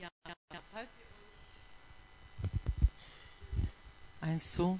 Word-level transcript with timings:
Ja, 0.00 0.08
falls 0.72 0.88
Eins, 4.20 4.52
zwei. 4.52 4.78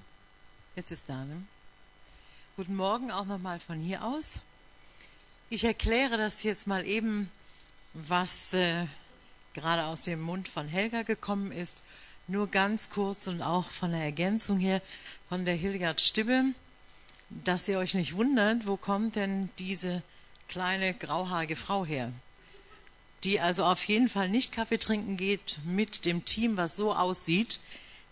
Jetzt 0.77 0.93
ist 0.93 1.09
da, 1.09 1.25
ne? 1.25 1.43
Guten 2.57 2.77
Morgen 2.77 3.11
auch 3.11 3.25
nochmal 3.25 3.59
von 3.59 3.81
hier 3.81 4.05
aus. 4.05 4.41
Ich 5.51 5.65
erkläre 5.65 6.19
das 6.19 6.43
jetzt 6.45 6.67
mal 6.67 6.87
eben, 6.87 7.31
was 7.95 8.53
äh, 8.53 8.87
gerade 9.55 9.87
aus 9.87 10.03
dem 10.03 10.21
Mund 10.21 10.47
von 10.49 10.69
Helga 10.69 11.03
gekommen 11.03 11.51
ist. 11.51 11.83
Nur 12.29 12.49
ganz 12.49 12.91
kurz 12.91 13.27
und 13.27 13.43
auch 13.43 13.71
von 13.71 13.91
der 13.91 14.03
Ergänzung 14.03 14.59
her 14.59 14.83
von 15.29 15.45
der 15.45 15.55
Hildegard 15.55 16.01
Stimme, 16.01 16.55
dass 17.31 17.67
ihr 17.67 17.79
euch 17.79 17.95
nicht 17.95 18.15
wundert, 18.15 18.67
wo 18.67 18.77
kommt 18.77 19.17
denn 19.17 19.49
diese 19.59 20.03
kleine 20.49 20.95
grauhaarige 20.95 21.57
Frau 21.57 21.85
her? 21.85 22.13
Die 23.25 23.41
also 23.41 23.65
auf 23.65 23.85
jeden 23.85 24.09
Fall 24.09 24.29
nicht 24.29 24.53
Kaffee 24.53 24.79
trinken 24.79 25.17
geht 25.17 25.59
mit 25.65 26.05
dem 26.05 26.25
Team, 26.25 26.57
was 26.57 26.77
so 26.77 26.95
aussieht, 26.95 27.59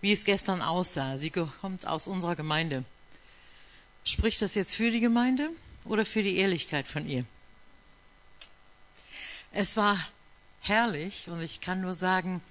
wie 0.01 0.12
es 0.12 0.24
gestern 0.24 0.62
aussah. 0.62 1.16
Sie 1.19 1.30
kommt 1.30 1.87
aus 1.87 2.06
unserer 2.06 2.37
Gemeinde. 2.37 2.84
Spricht 4.05 4.42
das 4.42 4.55
jetzt 4.55 4.74
für 4.74 4.91
die 4.91 5.00
Gemeinde 5.00 5.50
oder 5.84 6.05
für 6.05 6.23
die 6.23 6.37
Ehrlichkeit 6.37 6.87
von 6.87 7.09
ihr? 7.09 7.24
Es 9.52 9.77
war 9.77 9.98
herrlich 10.61 11.28
und 11.28 11.41
ich 11.41 11.61
kann 11.61 11.80
nur 11.80 11.95
sagen, 11.95 12.42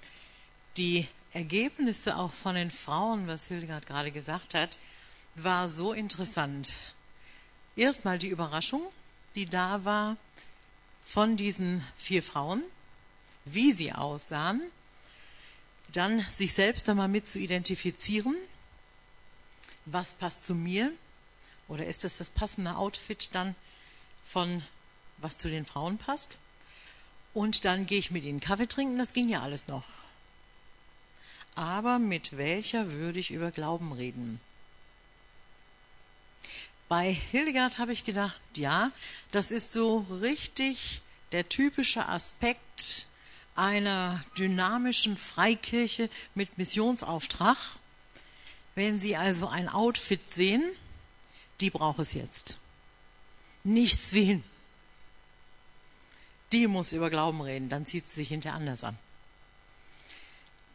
die 0.76 1.06
Ergebnisse 1.32 2.16
auch 2.16 2.32
von 2.32 2.54
den 2.54 2.70
Frauen, 2.70 3.26
was 3.26 3.46
Hildegard 3.46 3.86
gerade 3.86 4.10
gesagt 4.10 4.54
hat, 4.54 4.78
war 5.34 5.68
so 5.68 5.92
interessant. 5.92 6.74
Erstmal 7.76 8.18
die 8.18 8.28
Überraschung, 8.28 8.82
die 9.34 9.46
da 9.46 9.84
war 9.84 10.16
von 11.06 11.36
diesen 11.36 11.86
vier 11.96 12.22
Frauen, 12.22 12.62
wie 13.44 13.72
sie 13.72 13.92
aussahen, 13.92 14.60
dann 15.92 16.20
sich 16.30 16.52
selbst 16.52 16.88
einmal 16.88 17.06
mit 17.06 17.28
zu 17.28 17.38
identifizieren, 17.38 18.34
was 19.86 20.14
passt 20.14 20.44
zu 20.44 20.54
mir 20.54 20.92
oder 21.68 21.86
ist 21.86 22.02
das 22.02 22.18
das 22.18 22.28
passende 22.28 22.76
Outfit 22.76 23.30
dann 23.32 23.54
von 24.26 24.62
was 25.18 25.38
zu 25.38 25.48
den 25.48 25.64
Frauen 25.64 25.96
passt? 25.96 26.38
Und 27.32 27.64
dann 27.64 27.86
gehe 27.86 28.00
ich 28.00 28.10
mit 28.10 28.24
ihnen 28.24 28.40
Kaffee 28.40 28.66
trinken, 28.66 28.98
das 28.98 29.12
ging 29.12 29.28
ja 29.28 29.42
alles 29.42 29.68
noch. 29.68 29.84
Aber 31.54 32.00
mit 32.00 32.36
welcher 32.36 32.90
würde 32.90 33.20
ich 33.20 33.30
über 33.30 33.52
Glauben 33.52 33.92
reden? 33.92 34.40
Bei 36.88 37.12
Hildegard 37.12 37.78
habe 37.78 37.92
ich 37.92 38.04
gedacht, 38.04 38.40
ja, 38.56 38.90
das 39.30 39.50
ist 39.50 39.72
so 39.72 40.06
richtig 40.20 41.00
der 41.32 41.48
typische 41.48 42.08
Aspekt 42.08 43.06
einer 43.54 44.22
dynamischen 44.38 45.16
Freikirche 45.16 46.10
mit 46.34 46.58
Missionsauftrag. 46.58 47.56
Wenn 48.74 48.98
Sie 48.98 49.16
also 49.16 49.48
ein 49.48 49.68
Outfit 49.68 50.30
sehen, 50.30 50.62
die 51.60 51.70
braucht 51.70 51.98
es 51.98 52.12
jetzt. 52.12 52.58
Nichts 53.64 54.12
wie 54.12 54.24
hin. 54.24 54.44
Die 56.52 56.66
muss 56.66 56.92
über 56.92 57.10
Glauben 57.10 57.40
reden, 57.40 57.68
dann 57.68 57.86
zieht 57.86 58.06
sie 58.08 58.16
sich 58.16 58.28
hinterher 58.28 58.56
anders 58.56 58.84
an. 58.84 58.96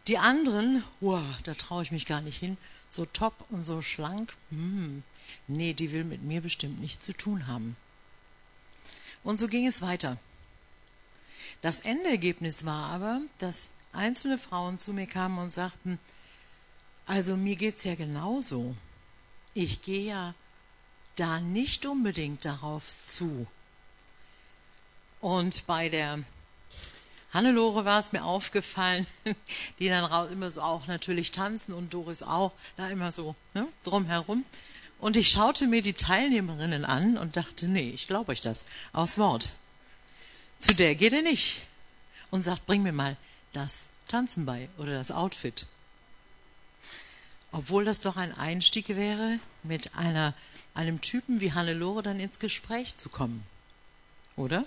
Die 0.07 0.17
anderen, 0.17 0.83
wow, 0.99 1.23
da 1.43 1.53
traue 1.53 1.83
ich 1.83 1.91
mich 1.91 2.05
gar 2.05 2.21
nicht 2.21 2.37
hin, 2.37 2.57
so 2.89 3.05
top 3.05 3.33
und 3.49 3.63
so 3.63 3.81
schlank, 3.81 4.33
hm, 4.49 5.03
nee, 5.47 5.73
die 5.73 5.93
will 5.93 6.03
mit 6.03 6.23
mir 6.23 6.41
bestimmt 6.41 6.81
nichts 6.81 7.05
zu 7.05 7.13
tun 7.13 7.47
haben. 7.47 7.77
Und 9.23 9.39
so 9.39 9.47
ging 9.47 9.67
es 9.67 9.81
weiter. 9.81 10.17
Das 11.61 11.81
Endergebnis 11.81 12.65
war 12.65 12.89
aber, 12.91 13.21
dass 13.39 13.69
einzelne 13.93 14.37
Frauen 14.37 14.79
zu 14.79 14.93
mir 14.93 15.05
kamen 15.05 15.37
und 15.37 15.51
sagten, 15.51 15.99
also 17.05 17.37
mir 17.37 17.55
geht's 17.55 17.83
ja 17.83 17.95
genauso. 17.95 18.75
Ich 19.53 19.81
gehe 19.81 20.07
ja 20.07 20.33
da 21.15 21.39
nicht 21.39 21.85
unbedingt 21.85 22.45
darauf 22.45 22.89
zu. 22.89 23.45
Und 25.19 25.67
bei 25.67 25.89
der 25.89 26.23
Hannelore 27.33 27.85
war 27.85 27.99
es 27.99 28.11
mir 28.11 28.23
aufgefallen, 28.23 29.05
die 29.79 29.87
dann 29.87 30.03
raus 30.03 30.31
immer 30.31 30.49
so 30.51 30.61
auch 30.61 30.87
natürlich 30.87 31.31
tanzen 31.31 31.73
und 31.73 31.93
Doris 31.93 32.23
auch, 32.23 32.53
da 32.75 32.89
immer 32.89 33.11
so 33.11 33.35
ne, 33.53 33.67
drumherum. 33.83 34.45
Und 34.99 35.17
ich 35.17 35.29
schaute 35.29 35.67
mir 35.67 35.81
die 35.81 35.93
Teilnehmerinnen 35.93 36.85
an 36.85 37.17
und 37.17 37.37
dachte, 37.37 37.67
nee, 37.67 37.91
ich 37.91 38.07
glaube 38.07 38.31
euch 38.31 38.41
das, 38.41 38.65
aus 38.93 39.17
Wort. 39.17 39.51
Zu 40.61 40.75
der 40.75 40.95
geht 40.95 41.11
er 41.11 41.21
nicht 41.21 41.63
und 42.29 42.43
sagt, 42.43 42.65
bring 42.65 42.83
mir 42.83 42.93
mal 42.93 43.17
das 43.51 43.89
Tanzen 44.07 44.45
bei 44.45 44.69
oder 44.77 44.93
das 44.93 45.11
Outfit. 45.11 45.65
Obwohl 47.51 47.83
das 47.83 47.99
doch 47.99 48.15
ein 48.15 48.33
Einstieg 48.37 48.89
wäre, 48.89 49.39
mit 49.63 49.95
einer, 49.95 50.33
einem 50.73 51.01
Typen 51.01 51.41
wie 51.41 51.51
Hannelore 51.51 52.03
dann 52.03 52.19
ins 52.19 52.39
Gespräch 52.39 52.95
zu 52.95 53.09
kommen. 53.09 53.43
Oder? 54.37 54.65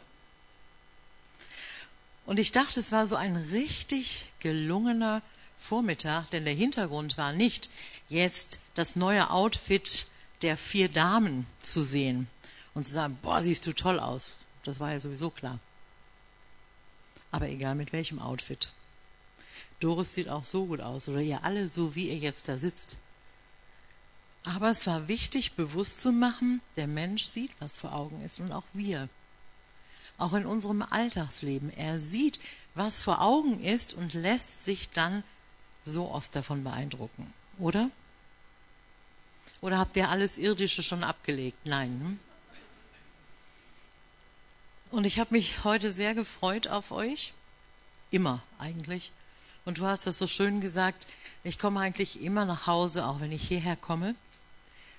Und 2.26 2.38
ich 2.38 2.52
dachte, 2.52 2.80
es 2.80 2.92
war 2.92 3.06
so 3.06 3.16
ein 3.16 3.36
richtig 3.36 4.32
gelungener 4.40 5.22
Vormittag, 5.56 6.28
denn 6.30 6.44
der 6.44 6.54
Hintergrund 6.54 7.16
war 7.16 7.32
nicht 7.32 7.70
jetzt 8.08 8.58
das 8.74 8.96
neue 8.96 9.30
Outfit 9.30 10.06
der 10.42 10.56
vier 10.56 10.88
Damen 10.88 11.46
zu 11.62 11.82
sehen 11.82 12.28
und 12.74 12.86
zu 12.86 12.92
sagen, 12.92 13.18
boah, 13.22 13.40
siehst 13.40 13.66
du 13.66 13.72
toll 13.72 13.98
aus. 13.98 14.32
Das 14.64 14.80
war 14.80 14.92
ja 14.92 15.00
sowieso 15.00 15.30
klar. 15.30 15.58
Aber 17.34 17.48
egal 17.48 17.74
mit 17.74 17.92
welchem 17.92 18.20
Outfit. 18.20 18.68
Doris 19.80 20.14
sieht 20.14 20.28
auch 20.28 20.44
so 20.44 20.66
gut 20.66 20.80
aus 20.80 21.08
oder 21.08 21.20
ihr 21.20 21.42
alle 21.42 21.68
so, 21.68 21.96
wie 21.96 22.08
ihr 22.08 22.16
jetzt 22.16 22.46
da 22.46 22.58
sitzt. 22.58 22.96
Aber 24.44 24.70
es 24.70 24.86
war 24.86 25.08
wichtig, 25.08 25.54
bewusst 25.54 26.00
zu 26.00 26.12
machen, 26.12 26.60
der 26.76 26.86
Mensch 26.86 27.24
sieht, 27.24 27.50
was 27.58 27.76
vor 27.76 27.92
Augen 27.92 28.20
ist 28.20 28.38
und 28.38 28.52
auch 28.52 28.62
wir. 28.72 29.08
Auch 30.16 30.32
in 30.34 30.46
unserem 30.46 30.82
Alltagsleben. 30.82 31.76
Er 31.76 31.98
sieht, 31.98 32.38
was 32.76 33.02
vor 33.02 33.20
Augen 33.20 33.64
ist 33.64 33.94
und 33.94 34.14
lässt 34.14 34.64
sich 34.64 34.90
dann 34.90 35.24
so 35.84 36.12
oft 36.12 36.36
davon 36.36 36.62
beeindrucken. 36.62 37.34
Oder? 37.58 37.90
Oder 39.60 39.78
habt 39.78 39.96
ihr 39.96 40.08
alles 40.08 40.38
Irdische 40.38 40.84
schon 40.84 41.02
abgelegt? 41.02 41.66
Nein. 41.66 41.90
Hm? 42.00 42.20
Und 44.90 45.04
ich 45.04 45.18
habe 45.18 45.34
mich 45.34 45.64
heute 45.64 45.92
sehr 45.92 46.14
gefreut 46.14 46.68
auf 46.68 46.92
euch. 46.92 47.32
Immer 48.10 48.42
eigentlich. 48.58 49.12
Und 49.64 49.78
du 49.78 49.86
hast 49.86 50.06
das 50.06 50.18
so 50.18 50.26
schön 50.26 50.60
gesagt, 50.60 51.06
ich 51.42 51.58
komme 51.58 51.80
eigentlich 51.80 52.22
immer 52.22 52.44
nach 52.44 52.66
Hause, 52.66 53.06
auch 53.06 53.20
wenn 53.20 53.32
ich 53.32 53.48
hierher 53.48 53.76
komme, 53.76 54.14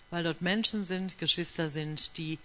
weil 0.10 0.24
dort 0.24 0.42
Menschen 0.42 0.86
sind, 0.86 1.18
Geschwister 1.18 1.70
sind, 1.70 2.18
die 2.18 2.40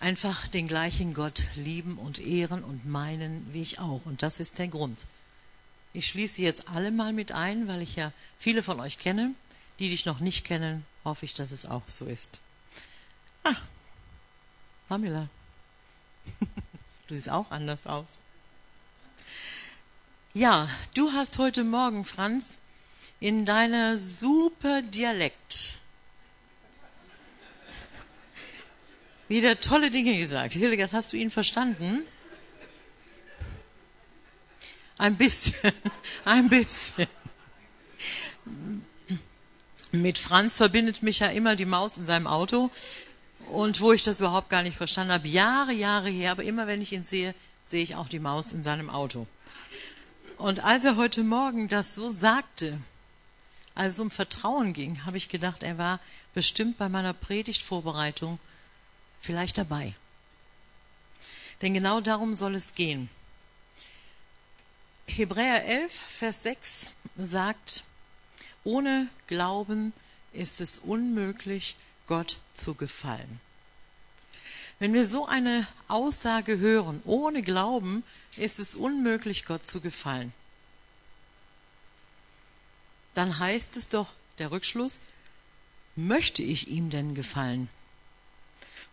einfach 0.00 0.48
den 0.48 0.68
gleichen 0.68 1.14
Gott 1.14 1.44
lieben 1.54 1.98
und 1.98 2.18
ehren 2.18 2.64
und 2.64 2.86
meinen 2.86 3.46
wie 3.52 3.62
ich 3.62 3.78
auch. 3.78 4.02
Und 4.04 4.22
das 4.22 4.40
ist 4.40 4.58
der 4.58 4.68
Grund. 4.68 5.04
Ich 5.92 6.08
schließe 6.08 6.40
jetzt 6.42 6.68
alle 6.68 6.90
mal 6.90 7.12
mit 7.12 7.32
ein, 7.32 7.68
weil 7.68 7.82
ich 7.82 7.96
ja 7.96 8.12
viele 8.38 8.62
von 8.62 8.80
euch 8.80 8.98
kenne. 8.98 9.34
Die 9.78 9.88
dich 9.88 10.06
noch 10.06 10.20
nicht 10.20 10.44
kennen, 10.44 10.84
hoffe 11.04 11.24
ich, 11.24 11.34
dass 11.34 11.50
es 11.50 11.66
auch 11.66 11.82
so 11.86 12.06
ist. 12.06 12.40
Ah, 13.44 13.56
Pamela. 14.88 15.28
Du 17.08 17.14
siehst 17.14 17.28
auch 17.28 17.50
anders 17.50 17.86
aus. 17.86 18.20
Ja, 20.32 20.68
du 20.94 21.12
hast 21.12 21.36
heute 21.36 21.62
Morgen, 21.62 22.06
Franz, 22.06 22.56
in 23.20 23.44
deiner 23.44 23.98
super 23.98 24.80
Dialekt 24.80 25.74
wieder 29.32 29.60
tolle 29.60 29.90
Dinge 29.90 30.16
gesagt. 30.18 30.52
Hildegard, 30.52 30.92
hast 30.92 31.12
du 31.12 31.16
ihn 31.16 31.30
verstanden? 31.30 32.04
Ein 34.98 35.16
bisschen, 35.16 35.72
ein 36.24 36.48
bisschen. 36.48 37.08
Mit 39.90 40.18
Franz 40.18 40.56
verbindet 40.56 41.02
mich 41.02 41.20
ja 41.20 41.28
immer 41.28 41.56
die 41.56 41.64
Maus 41.64 41.96
in 41.96 42.06
seinem 42.06 42.26
Auto 42.26 42.70
und 43.52 43.82
wo 43.82 43.92
ich 43.92 44.02
das 44.02 44.20
überhaupt 44.20 44.48
gar 44.48 44.62
nicht 44.62 44.78
verstanden 44.78 45.12
habe, 45.12 45.28
Jahre, 45.28 45.72
Jahre 45.72 46.08
her, 46.08 46.30
aber 46.30 46.42
immer 46.42 46.66
wenn 46.66 46.80
ich 46.80 46.92
ihn 46.92 47.04
sehe, 47.04 47.34
sehe 47.64 47.82
ich 47.82 47.96
auch 47.96 48.08
die 48.08 48.18
Maus 48.18 48.52
in 48.52 48.62
seinem 48.62 48.88
Auto. 48.88 49.26
Und 50.38 50.64
als 50.64 50.86
er 50.86 50.96
heute 50.96 51.22
Morgen 51.22 51.68
das 51.68 51.94
so 51.94 52.08
sagte, 52.08 52.78
als 53.74 53.94
es 53.94 54.00
um 54.00 54.10
Vertrauen 54.10 54.72
ging, 54.72 55.04
habe 55.04 55.18
ich 55.18 55.28
gedacht, 55.28 55.62
er 55.62 55.76
war 55.76 56.00
bestimmt 56.32 56.78
bei 56.78 56.88
meiner 56.88 57.12
Predigtvorbereitung 57.12 58.38
vielleicht 59.20 59.58
dabei. 59.58 59.94
Denn 61.60 61.74
genau 61.74 62.00
darum 62.00 62.34
soll 62.34 62.54
es 62.54 62.74
gehen. 62.74 63.10
Hebräer 65.06 65.66
11, 65.66 65.92
Vers 65.92 66.42
6 66.44 66.86
sagt, 67.18 67.84
ohne 68.64 69.08
Glauben 69.26 69.92
ist 70.32 70.62
es 70.62 70.78
unmöglich, 70.78 71.76
Gott 72.06 72.38
zu 72.54 72.74
gefallen. 72.74 73.40
Wenn 74.78 74.94
wir 74.94 75.06
so 75.06 75.26
eine 75.26 75.66
Aussage 75.88 76.58
hören, 76.58 77.00
ohne 77.04 77.42
Glauben 77.42 78.02
ist 78.36 78.58
es 78.58 78.74
unmöglich, 78.74 79.44
Gott 79.44 79.66
zu 79.66 79.80
gefallen. 79.80 80.32
dann 83.14 83.38
heißt 83.38 83.76
es 83.76 83.88
doch, 83.88 84.08
der 84.38 84.50
Rückschluss, 84.50 85.02
möchte 85.96 86.42
ich 86.42 86.68
ihm 86.68 86.90
denn 86.90 87.14
gefallen? 87.14 87.68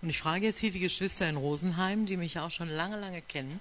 Und 0.02 0.10
ich 0.10 0.20
frage 0.20 0.46
jetzt 0.46 0.60
hier 0.60 0.72
die 0.72 0.80
Geschwister 0.80 1.28
in 1.30 1.38
Rosenheim, 1.38 2.06
die 2.06 2.18
mich 2.18 2.40
auch 2.40 2.52
schon 2.52 2.70
lange, 2.70 3.00
lange 3.00 3.22
kennen, 3.22 3.60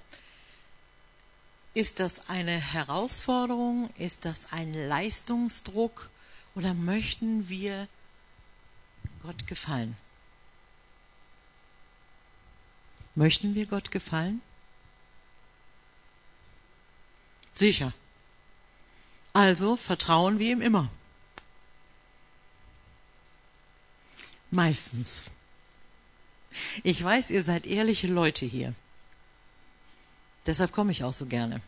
ist 1.74 2.00
das 2.00 2.28
eine 2.28 2.58
Herausforderung? 2.58 3.90
Ist 3.98 4.24
das 4.24 4.52
ein 4.52 4.74
Leistungsdruck? 4.74 6.10
Oder 6.54 6.74
möchten 6.74 7.48
wir 7.48 7.86
Gott 9.22 9.46
gefallen? 9.46 9.96
Möchten 13.14 13.54
wir 13.54 13.66
Gott 13.66 13.90
gefallen? 13.90 14.40
Sicher. 17.52 17.92
Also 19.32 19.76
vertrauen 19.76 20.38
wir 20.38 20.52
ihm 20.52 20.62
immer. 20.62 20.90
Meistens. 24.50 25.22
Ich 26.82 27.02
weiß, 27.02 27.30
ihr 27.30 27.42
seid 27.42 27.66
ehrliche 27.66 28.06
Leute 28.06 28.46
hier. 28.46 28.74
Deshalb 30.46 30.72
komme 30.72 30.92
ich 30.92 31.04
auch 31.04 31.12
so 31.12 31.26
gerne. 31.26 31.60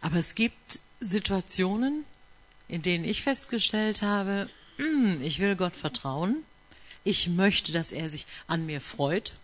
Aber 0.00 0.16
es 0.16 0.34
gibt 0.34 0.80
Situationen, 1.00 2.04
in 2.68 2.82
denen 2.82 3.04
ich 3.04 3.22
festgestellt 3.22 4.02
habe, 4.02 4.48
ich 5.20 5.38
will 5.38 5.56
Gott 5.56 5.76
vertrauen, 5.76 6.44
ich 7.04 7.28
möchte, 7.28 7.72
dass 7.72 7.92
er 7.92 8.10
sich 8.10 8.26
an 8.46 8.66
mir 8.66 8.80
freut, 8.80 9.34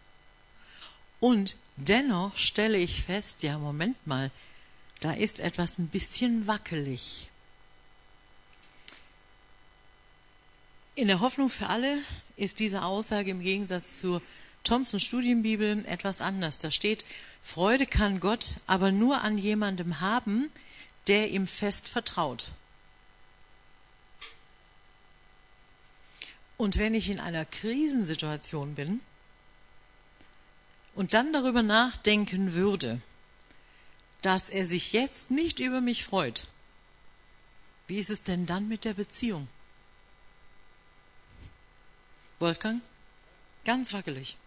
und 1.20 1.56
dennoch 1.76 2.36
stelle 2.36 2.76
ich 2.78 3.02
fest, 3.02 3.42
ja, 3.42 3.58
Moment 3.58 4.06
mal, 4.06 4.30
da 5.00 5.12
ist 5.12 5.40
etwas 5.40 5.78
ein 5.78 5.88
bisschen 5.88 6.46
wackelig. 6.46 7.28
In 10.96 11.08
der 11.08 11.20
Hoffnung 11.20 11.50
für 11.50 11.68
alle 11.68 11.98
ist 12.36 12.58
diese 12.60 12.82
Aussage 12.82 13.30
im 13.30 13.40
Gegensatz 13.40 13.98
zur 13.98 14.22
Thompson 14.62 15.00
Studienbibel 15.00 15.84
etwas 15.86 16.20
anders. 16.20 16.58
Da 16.58 16.70
steht, 16.70 17.04
Freude 17.42 17.86
kann 17.86 18.20
Gott 18.20 18.56
aber 18.66 18.92
nur 18.92 19.22
an 19.22 19.36
jemandem 19.36 20.00
haben, 20.00 20.50
der 21.06 21.30
ihm 21.30 21.46
fest 21.46 21.88
vertraut. 21.88 22.48
Und 26.64 26.78
wenn 26.78 26.94
ich 26.94 27.10
in 27.10 27.20
einer 27.20 27.44
Krisensituation 27.44 28.74
bin 28.74 29.02
und 30.94 31.12
dann 31.12 31.30
darüber 31.30 31.62
nachdenken 31.62 32.54
würde, 32.54 33.02
dass 34.22 34.48
er 34.48 34.64
sich 34.64 34.94
jetzt 34.94 35.30
nicht 35.30 35.60
über 35.60 35.82
mich 35.82 36.06
freut, 36.06 36.46
wie 37.86 37.98
ist 37.98 38.08
es 38.08 38.22
denn 38.22 38.46
dann 38.46 38.66
mit 38.66 38.86
der 38.86 38.94
Beziehung? 38.94 39.46
Wolfgang? 42.38 42.80
Ganz 43.66 43.92
wackelig. 43.92 44.38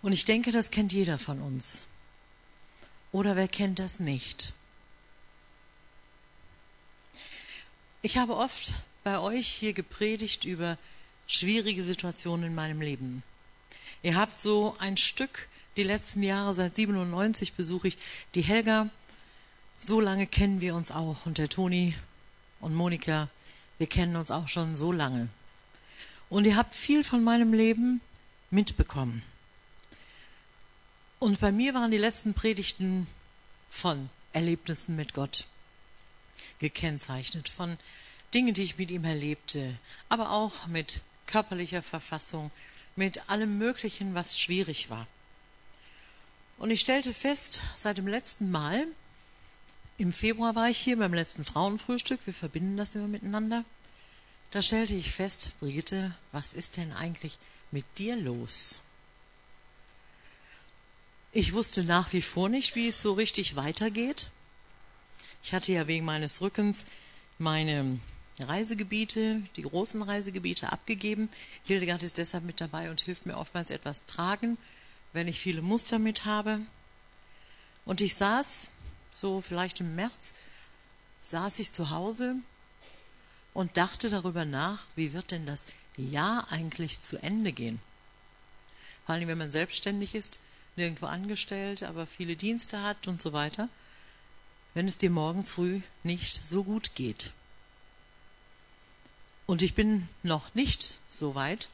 Und 0.00 0.14
ich 0.14 0.24
denke, 0.24 0.50
das 0.50 0.70
kennt 0.70 0.94
jeder 0.94 1.18
von 1.18 1.42
uns. 1.42 1.82
Oder 3.12 3.36
wer 3.36 3.48
kennt 3.48 3.80
das 3.80 4.00
nicht? 4.00 4.54
Ich 8.00 8.16
habe 8.16 8.34
oft 8.34 8.72
bei 9.06 9.20
euch 9.20 9.46
hier 9.46 9.72
gepredigt 9.72 10.44
über 10.44 10.76
schwierige 11.28 11.84
Situationen 11.84 12.46
in 12.46 12.56
meinem 12.56 12.80
Leben. 12.80 13.22
Ihr 14.02 14.16
habt 14.16 14.36
so 14.36 14.74
ein 14.80 14.96
Stück 14.96 15.46
die 15.76 15.84
letzten 15.84 16.24
Jahre, 16.24 16.56
seit 16.56 16.74
97 16.74 17.52
besuche 17.52 17.86
ich 17.86 17.98
die 18.34 18.42
Helga. 18.42 18.90
So 19.78 20.00
lange 20.00 20.26
kennen 20.26 20.60
wir 20.60 20.74
uns 20.74 20.90
auch. 20.90 21.24
Und 21.24 21.38
der 21.38 21.48
Toni 21.48 21.94
und 22.58 22.74
Monika, 22.74 23.28
wir 23.78 23.86
kennen 23.86 24.16
uns 24.16 24.32
auch 24.32 24.48
schon 24.48 24.74
so 24.74 24.90
lange. 24.90 25.28
Und 26.28 26.44
ihr 26.44 26.56
habt 26.56 26.74
viel 26.74 27.04
von 27.04 27.22
meinem 27.22 27.52
Leben 27.52 28.00
mitbekommen. 28.50 29.22
Und 31.20 31.38
bei 31.38 31.52
mir 31.52 31.74
waren 31.74 31.92
die 31.92 31.96
letzten 31.96 32.34
Predigten 32.34 33.06
von 33.70 34.10
Erlebnissen 34.32 34.96
mit 34.96 35.14
Gott 35.14 35.46
gekennzeichnet, 36.58 37.48
von 37.48 37.78
Dingen, 38.36 38.52
die 38.52 38.64
ich 38.64 38.76
mit 38.76 38.90
ihm 38.90 39.04
erlebte, 39.04 39.78
aber 40.10 40.30
auch 40.30 40.66
mit 40.66 41.00
körperlicher 41.26 41.80
Verfassung, 41.80 42.50
mit 42.94 43.30
allem 43.30 43.56
Möglichen, 43.56 44.14
was 44.14 44.38
schwierig 44.38 44.90
war. 44.90 45.06
Und 46.58 46.70
ich 46.70 46.82
stellte 46.82 47.14
fest, 47.14 47.62
seit 47.76 47.96
dem 47.96 48.06
letzten 48.06 48.50
Mal, 48.50 48.86
im 49.96 50.12
Februar 50.12 50.54
war 50.54 50.68
ich 50.68 50.76
hier 50.76 50.98
beim 50.98 51.14
letzten 51.14 51.46
Frauenfrühstück, 51.46 52.20
wir 52.26 52.34
verbinden 52.34 52.76
das 52.76 52.94
immer 52.94 53.08
miteinander, 53.08 53.64
da 54.50 54.60
stellte 54.60 54.92
ich 54.92 55.12
fest, 55.12 55.52
Brigitte, 55.58 56.14
was 56.32 56.52
ist 56.52 56.76
denn 56.76 56.92
eigentlich 56.92 57.38
mit 57.70 57.86
dir 57.96 58.16
los? 58.16 58.80
Ich 61.32 61.54
wusste 61.54 61.84
nach 61.84 62.12
wie 62.12 62.20
vor 62.20 62.50
nicht, 62.50 62.74
wie 62.74 62.88
es 62.88 63.00
so 63.00 63.14
richtig 63.14 63.56
weitergeht. 63.56 64.28
Ich 65.42 65.54
hatte 65.54 65.72
ja 65.72 65.86
wegen 65.86 66.04
meines 66.04 66.42
Rückens 66.42 66.84
meine 67.38 67.98
Reisegebiete, 68.38 69.42
die 69.56 69.62
großen 69.62 70.02
Reisegebiete 70.02 70.72
abgegeben. 70.72 71.28
Hildegard 71.64 72.02
ist 72.02 72.18
deshalb 72.18 72.44
mit 72.44 72.60
dabei 72.60 72.90
und 72.90 73.00
hilft 73.00 73.26
mir 73.26 73.38
oftmals 73.38 73.70
etwas 73.70 74.04
tragen, 74.06 74.58
wenn 75.12 75.28
ich 75.28 75.40
viele 75.40 75.62
Muster 75.62 75.98
mit 75.98 76.24
habe. 76.24 76.60
Und 77.84 78.00
ich 78.00 78.14
saß, 78.14 78.68
so 79.12 79.40
vielleicht 79.40 79.80
im 79.80 79.94
März, 79.94 80.34
saß 81.22 81.58
ich 81.58 81.72
zu 81.72 81.90
Hause 81.90 82.36
und 83.54 83.76
dachte 83.76 84.10
darüber 84.10 84.44
nach, 84.44 84.84
wie 84.96 85.12
wird 85.12 85.30
denn 85.30 85.46
das 85.46 85.66
Jahr 85.96 86.52
eigentlich 86.52 87.00
zu 87.00 87.16
Ende 87.22 87.52
gehen. 87.52 87.80
Vor 89.06 89.14
allem, 89.14 89.28
wenn 89.28 89.38
man 89.38 89.50
selbstständig 89.50 90.14
ist, 90.14 90.40
nirgendwo 90.76 91.06
angestellt, 91.06 91.82
aber 91.82 92.06
viele 92.06 92.36
Dienste 92.36 92.82
hat 92.82 93.08
und 93.08 93.22
so 93.22 93.32
weiter, 93.32 93.68
wenn 94.74 94.86
es 94.86 94.98
dir 94.98 95.10
morgens 95.10 95.52
früh 95.52 95.80
nicht 96.02 96.44
so 96.44 96.64
gut 96.64 96.94
geht. 96.94 97.32
Und 99.46 99.62
ich 99.62 99.74
bin 99.74 100.08
noch 100.22 100.54
nicht 100.54 100.98
so 101.08 101.34
weit, 101.34 101.68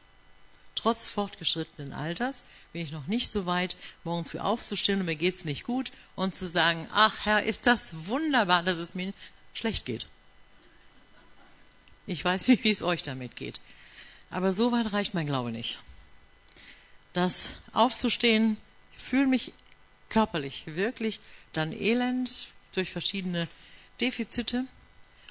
trotz 0.75 1.07
fortgeschrittenen 1.07 1.93
Alters, 1.93 2.43
bin 2.71 2.81
ich 2.81 2.91
noch 2.91 3.07
nicht 3.07 3.31
so 3.31 3.45
weit, 3.45 3.75
morgens 4.03 4.31
früh 4.31 4.39
aufzustehen 4.39 4.99
und 4.99 5.05
mir 5.05 5.15
geht's 5.15 5.45
nicht 5.45 5.63
gut 5.63 5.91
und 6.15 6.35
zu 6.35 6.47
sagen, 6.47 6.87
ach 6.93 7.25
Herr, 7.25 7.43
ist 7.43 7.65
das 7.65 8.07
wunderbar, 8.07 8.63
dass 8.63 8.77
es 8.77 8.95
mir 8.95 9.13
schlecht 9.53 9.85
geht. 9.85 10.07
Ich 12.05 12.23
weiß 12.23 12.47
nicht, 12.49 12.63
wie 12.63 12.71
es 12.71 12.83
euch 12.83 13.01
damit 13.01 13.35
geht. 13.35 13.59
Aber 14.29 14.51
so 14.51 14.71
weit 14.71 14.91
reicht 14.93 15.13
mein 15.13 15.27
Glaube 15.27 15.51
nicht. 15.51 15.79
Das 17.13 17.49
aufzustehen, 17.71 18.57
ich 18.97 19.03
fühle 19.03 19.27
mich 19.27 19.53
körperlich 20.09 20.63
wirklich 20.67 21.19
dann 21.53 21.71
elend 21.71 22.49
durch 22.73 22.91
verschiedene 22.91 23.47
Defizite 24.01 24.65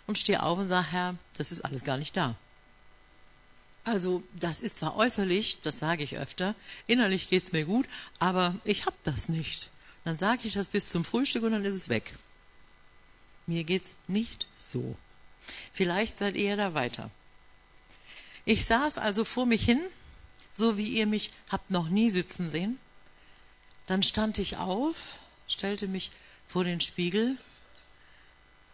und 0.06 0.18
stehe 0.18 0.42
auf 0.42 0.58
und 0.58 0.68
sage, 0.68 0.90
Herr, 0.90 1.16
das 1.36 1.52
ist 1.52 1.64
alles 1.64 1.84
gar 1.84 1.96
nicht 1.96 2.16
da. 2.16 2.34
Also 3.84 4.22
das 4.34 4.60
ist 4.60 4.78
zwar 4.78 4.96
äußerlich, 4.96 5.58
das 5.62 5.78
sage 5.78 6.04
ich 6.04 6.16
öfter, 6.16 6.54
innerlich 6.86 7.28
geht's 7.28 7.52
mir 7.52 7.64
gut, 7.64 7.88
aber 8.20 8.54
ich 8.64 8.86
hab 8.86 8.94
das 9.02 9.28
nicht. 9.28 9.70
Dann 10.04 10.16
sage 10.16 10.42
ich 10.44 10.54
das 10.54 10.68
bis 10.68 10.88
zum 10.88 11.04
Frühstück 11.04 11.42
und 11.42 11.52
dann 11.52 11.64
ist 11.64 11.74
es 11.74 11.88
weg. 11.88 12.16
Mir 13.46 13.64
geht's 13.64 13.94
nicht 14.06 14.46
so. 14.56 14.96
Vielleicht 15.72 16.16
seid 16.18 16.36
ihr 16.36 16.56
da 16.56 16.74
weiter. 16.74 17.10
Ich 18.44 18.64
saß 18.64 18.98
also 18.98 19.24
vor 19.24 19.46
mich 19.46 19.64
hin, 19.64 19.80
so 20.52 20.76
wie 20.76 20.88
ihr 20.88 21.06
mich 21.06 21.32
habt 21.50 21.70
noch 21.70 21.88
nie 21.88 22.10
sitzen 22.10 22.50
sehen. 22.50 22.78
Dann 23.86 24.02
stand 24.02 24.38
ich 24.38 24.56
auf, 24.56 24.96
stellte 25.48 25.88
mich 25.88 26.10
vor 26.48 26.64
den 26.64 26.80
Spiegel 26.80 27.36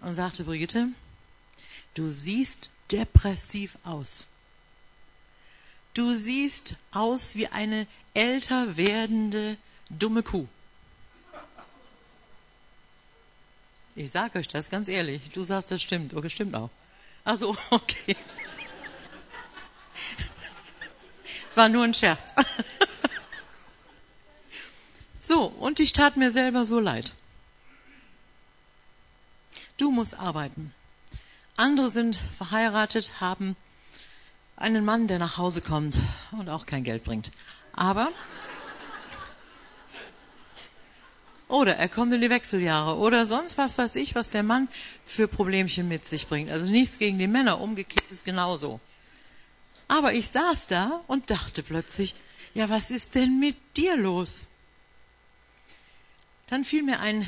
und 0.00 0.14
sagte, 0.14 0.44
Brigitte, 0.44 0.88
du 1.98 2.08
siehst 2.10 2.70
depressiv 2.92 3.76
aus. 3.84 4.24
Du 5.94 6.14
siehst 6.14 6.76
aus 6.92 7.34
wie 7.34 7.48
eine 7.48 7.88
älter 8.14 8.76
werdende 8.76 9.56
dumme 9.90 10.22
Kuh. 10.22 10.46
Ich 13.96 14.12
sage 14.12 14.38
euch 14.38 14.46
das 14.46 14.70
ganz 14.70 14.86
ehrlich. 14.86 15.20
Du 15.32 15.42
sagst, 15.42 15.72
das 15.72 15.82
stimmt. 15.82 16.14
Okay, 16.14 16.30
stimmt 16.30 16.54
auch. 16.54 16.70
Ach 17.24 17.36
so, 17.36 17.56
okay. 17.70 18.16
Es 21.50 21.56
war 21.56 21.68
nur 21.68 21.84
ein 21.84 21.94
Scherz. 21.94 22.32
So, 25.20 25.44
und 25.44 25.78
ich 25.78 25.92
tat 25.92 26.16
mir 26.16 26.30
selber 26.30 26.64
so 26.64 26.80
leid. 26.80 27.12
Du 29.76 29.90
musst 29.90 30.14
arbeiten. 30.14 30.72
Andere 31.58 31.90
sind 31.90 32.20
verheiratet, 32.36 33.20
haben 33.20 33.56
einen 34.56 34.84
Mann, 34.84 35.08
der 35.08 35.18
nach 35.18 35.38
Hause 35.38 35.60
kommt 35.60 35.98
und 36.30 36.48
auch 36.48 36.66
kein 36.66 36.84
Geld 36.84 37.02
bringt. 37.02 37.32
Aber 37.72 38.12
Oder 41.48 41.76
er 41.76 41.88
kommt 41.88 42.14
in 42.14 42.20
die 42.20 42.30
Wechseljahre 42.30 42.96
oder 42.98 43.26
sonst 43.26 43.58
was 43.58 43.76
weiß 43.76 43.96
ich, 43.96 44.14
was 44.14 44.30
der 44.30 44.44
Mann 44.44 44.68
für 45.04 45.26
Problemchen 45.26 45.88
mit 45.88 46.06
sich 46.06 46.28
bringt. 46.28 46.50
Also 46.52 46.70
nichts 46.70 46.98
gegen 46.98 47.18
die 47.18 47.26
Männer, 47.26 47.60
umgekehrt 47.60 48.08
ist 48.10 48.24
genauso. 48.24 48.78
Aber 49.88 50.12
ich 50.12 50.28
saß 50.28 50.68
da 50.68 51.00
und 51.08 51.30
dachte 51.30 51.64
plötzlich, 51.64 52.14
ja, 52.54 52.68
was 52.68 52.90
ist 52.92 53.16
denn 53.16 53.40
mit 53.40 53.56
dir 53.76 53.96
los? 53.96 54.44
Dann 56.46 56.62
fiel 56.62 56.84
mir 56.84 57.00
ein 57.00 57.26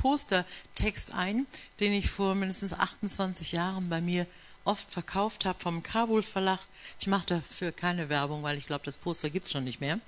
Postertext 0.00 1.14
ein, 1.14 1.46
den 1.78 1.92
ich 1.92 2.10
vor 2.10 2.34
mindestens 2.34 2.72
28 2.72 3.52
Jahren 3.52 3.88
bei 3.88 4.00
mir 4.00 4.26
oft 4.64 4.90
verkauft 4.90 5.44
habe 5.44 5.60
vom 5.60 5.82
Kabul 5.82 6.22
Verlag. 6.22 6.60
Ich 6.98 7.06
mache 7.06 7.26
dafür 7.26 7.72
keine 7.72 8.08
Werbung, 8.08 8.42
weil 8.42 8.58
ich 8.58 8.66
glaube, 8.66 8.84
das 8.84 8.98
Poster 8.98 9.30
gibt's 9.30 9.52
schon 9.52 9.64
nicht 9.64 9.80
mehr. 9.80 10.00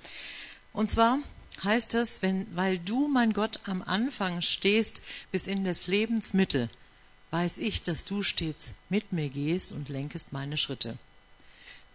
Und 0.73 0.89
zwar 0.89 1.19
heißt 1.63 1.93
es, 1.93 2.21
wenn, 2.21 2.47
weil 2.55 2.79
du, 2.79 3.07
mein 3.07 3.33
Gott, 3.33 3.59
am 3.65 3.81
Anfang 3.81 4.41
stehst 4.41 5.03
bis 5.31 5.47
in 5.47 5.63
des 5.63 5.87
Lebens 5.87 6.33
Mitte, 6.33 6.69
weiß 7.31 7.59
ich, 7.59 7.83
dass 7.83 8.05
du 8.05 8.23
stets 8.23 8.73
mit 8.89 9.11
mir 9.11 9.29
gehst 9.29 9.71
und 9.71 9.89
lenkest 9.89 10.33
meine 10.33 10.57
Schritte. 10.57 10.97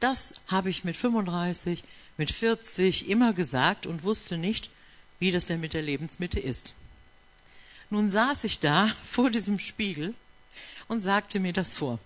Das 0.00 0.34
habe 0.46 0.70
ich 0.70 0.84
mit 0.84 0.96
35, 0.96 1.82
mit 2.16 2.30
40 2.30 3.08
immer 3.08 3.32
gesagt 3.32 3.86
und 3.86 4.04
wusste 4.04 4.38
nicht, 4.38 4.70
wie 5.18 5.32
das 5.32 5.46
denn 5.46 5.60
mit 5.60 5.74
der 5.74 5.82
Lebensmitte 5.82 6.38
ist. 6.38 6.74
Nun 7.90 8.08
saß 8.08 8.44
ich 8.44 8.60
da 8.60 8.88
vor 9.04 9.30
diesem 9.30 9.58
Spiegel 9.58 10.14
und 10.88 11.00
sagte 11.00 11.40
mir 11.40 11.52
das 11.52 11.76
vor. 11.76 11.98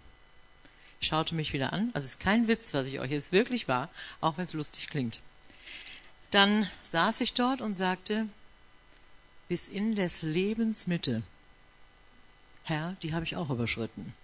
Ich 1.01 1.09
schaute 1.09 1.35
mich 1.35 1.53
wieder 1.53 1.73
an, 1.73 1.91
also 1.95 2.07
es 2.07 2.13
ist 2.13 2.21
kein 2.21 2.47
Witz, 2.47 2.75
was 2.75 2.87
ich 2.87 3.01
euch 3.01 3.11
jetzt 3.11 3.33
wirklich 3.33 3.67
war, 3.67 3.91
auch 4.21 4.39
wenn 4.39 4.45
es 4.45 4.53
lustig 4.53 4.89
klingt. 4.89 5.21
Dann 6.31 6.71
saß 6.85 7.21
ich 7.21 7.35
dort 7.35 7.61
und 7.61 7.75
sagte, 7.75 8.29
bis 9.49 9.69
in 9.69 9.97
des 9.97 10.23
Lebens 10.23 10.87
Mitte. 10.87 11.23
Herr, 12.65 12.97
die 13.03 13.13
habe 13.13 13.25
ich 13.25 13.35
auch 13.37 13.51
überschritten. 13.51 14.15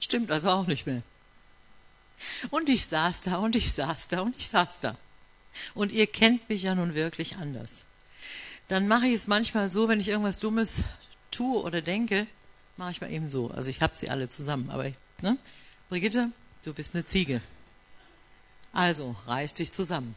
Stimmt 0.00 0.30
also 0.32 0.50
auch 0.50 0.66
nicht 0.66 0.86
mehr. 0.86 1.02
Und 2.50 2.68
ich 2.68 2.86
saß 2.86 3.22
da 3.22 3.36
und 3.36 3.54
ich 3.54 3.72
saß 3.72 4.08
da 4.08 4.20
und 4.20 4.36
ich 4.36 4.48
saß 4.48 4.80
da. 4.80 4.96
Und 5.74 5.92
ihr 5.92 6.06
kennt 6.06 6.48
mich 6.48 6.62
ja 6.62 6.74
nun 6.74 6.94
wirklich 6.94 7.36
anders. 7.36 7.82
Dann 8.70 8.86
mache 8.86 9.08
ich 9.08 9.14
es 9.14 9.26
manchmal 9.26 9.68
so, 9.68 9.88
wenn 9.88 9.98
ich 9.98 10.06
irgendwas 10.06 10.38
Dummes 10.38 10.84
tue 11.32 11.60
oder 11.60 11.82
denke, 11.82 12.28
mache 12.76 12.92
ich 12.92 13.00
mal 13.00 13.10
eben 13.10 13.28
so. 13.28 13.50
Also 13.50 13.68
ich 13.68 13.82
habe 13.82 13.96
sie 13.96 14.08
alle 14.08 14.28
zusammen. 14.28 14.70
Aber, 14.70 14.92
ne? 15.22 15.36
Brigitte, 15.88 16.30
du 16.62 16.72
bist 16.72 16.94
eine 16.94 17.04
Ziege. 17.04 17.42
Also, 18.72 19.16
reiß 19.26 19.54
dich 19.54 19.72
zusammen. 19.72 20.14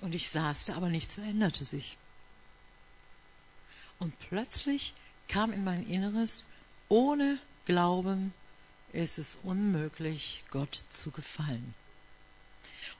Und 0.00 0.16
ich 0.16 0.30
saß 0.30 0.64
da, 0.64 0.74
aber 0.74 0.88
nichts 0.88 1.14
veränderte 1.14 1.64
sich. 1.64 1.96
Und 4.00 4.18
plötzlich 4.18 4.94
kam 5.28 5.52
in 5.52 5.62
mein 5.62 5.86
Inneres, 5.86 6.42
ohne 6.88 7.38
Glauben 7.66 8.34
ist 8.92 9.18
es 9.18 9.38
unmöglich, 9.44 10.42
Gott 10.50 10.74
zu 10.90 11.12
gefallen. 11.12 11.72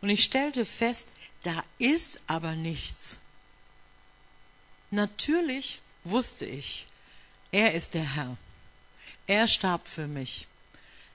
Und 0.01 0.11
ich 0.11 0.23
stellte 0.23 0.65
fest, 0.65 1.09
da 1.43 1.65
ist 1.79 2.21
aber 2.29 2.55
nichts. 2.55 3.19
Natürlich 4.91 5.81
wusste 6.05 6.47
ich, 6.47 6.87
er 7.51 7.75
ist 7.75 7.95
der 7.95 8.15
Herr. 8.15 8.37
Er 9.27 9.49
starb 9.49 9.87
für 9.87 10.07
mich. 10.07 10.47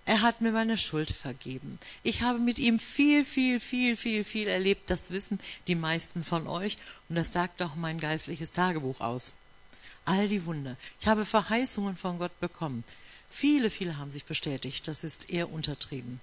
Er 0.06 0.22
hat 0.22 0.42
mir 0.42 0.52
meine 0.52 0.78
Schuld 0.78 1.12
vergeben. 1.12 1.80
Ich 2.04 2.22
habe 2.22 2.38
mit 2.38 2.60
ihm 2.60 2.78
viel, 2.78 3.24
viel, 3.24 3.60
viel, 3.60 3.96
viel, 3.96 4.24
viel 4.24 4.48
erlebt. 4.48 4.90
Das 4.90 5.12
wissen 5.12 5.40
die 5.68 5.76
meisten 5.76 6.24
von 6.24 6.48
euch. 6.48 6.78
Und 7.08 7.16
das 7.16 7.32
sagt 7.32 7.62
auch 7.62 7.76
mein 7.76 8.00
geistliches 8.00 8.52
Tagebuch 8.52 9.00
aus. 9.00 9.34
All 10.06 10.28
die 10.28 10.46
Wunder. 10.46 10.76
Ich 11.00 11.08
habe 11.08 11.26
Verheißungen 11.26 11.96
von 11.96 12.20
Gott 12.20 12.38
bekommen. 12.42 12.84
Viele, 13.30 13.70
viele 13.70 13.98
haben 13.98 14.12
sich 14.12 14.26
bestätigt. 14.26 14.88
Das 14.88 15.06
ist 15.06 15.30
eher 15.30 15.52
untertrieben. 15.52 16.20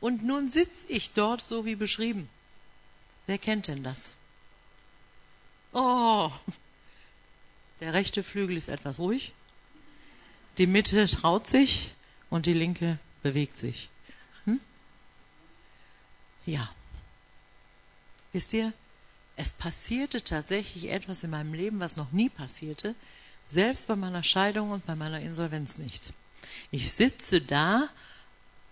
Und 0.00 0.22
nun 0.22 0.50
sitz 0.50 0.84
ich 0.88 1.12
dort 1.12 1.40
so 1.40 1.64
wie 1.64 1.76
beschrieben. 1.76 2.28
Wer 3.26 3.38
kennt 3.38 3.68
denn 3.68 3.82
das? 3.82 4.16
Oh, 5.74 6.30
der 7.80 7.92
rechte 7.92 8.22
Flügel 8.22 8.56
ist 8.56 8.68
etwas 8.68 8.98
ruhig. 8.98 9.32
Die 10.58 10.68
Mitte 10.68 11.06
traut 11.08 11.48
sich 11.48 11.90
und 12.30 12.46
die 12.46 12.52
linke 12.52 12.98
bewegt 13.22 13.58
sich. 13.58 13.88
Hm? 14.44 14.60
Ja. 16.46 16.70
Wisst 18.32 18.52
ihr, 18.52 18.72
es 19.36 19.52
passierte 19.52 20.22
tatsächlich 20.22 20.90
etwas 20.90 21.24
in 21.24 21.30
meinem 21.30 21.54
Leben, 21.54 21.80
was 21.80 21.96
noch 21.96 22.12
nie 22.12 22.28
passierte, 22.28 22.94
selbst 23.46 23.88
bei 23.88 23.96
meiner 23.96 24.22
Scheidung 24.22 24.70
und 24.70 24.86
bei 24.86 24.94
meiner 24.94 25.20
Insolvenz 25.20 25.76
nicht. 25.76 26.12
Ich 26.70 26.92
sitze 26.92 27.40
da 27.40 27.88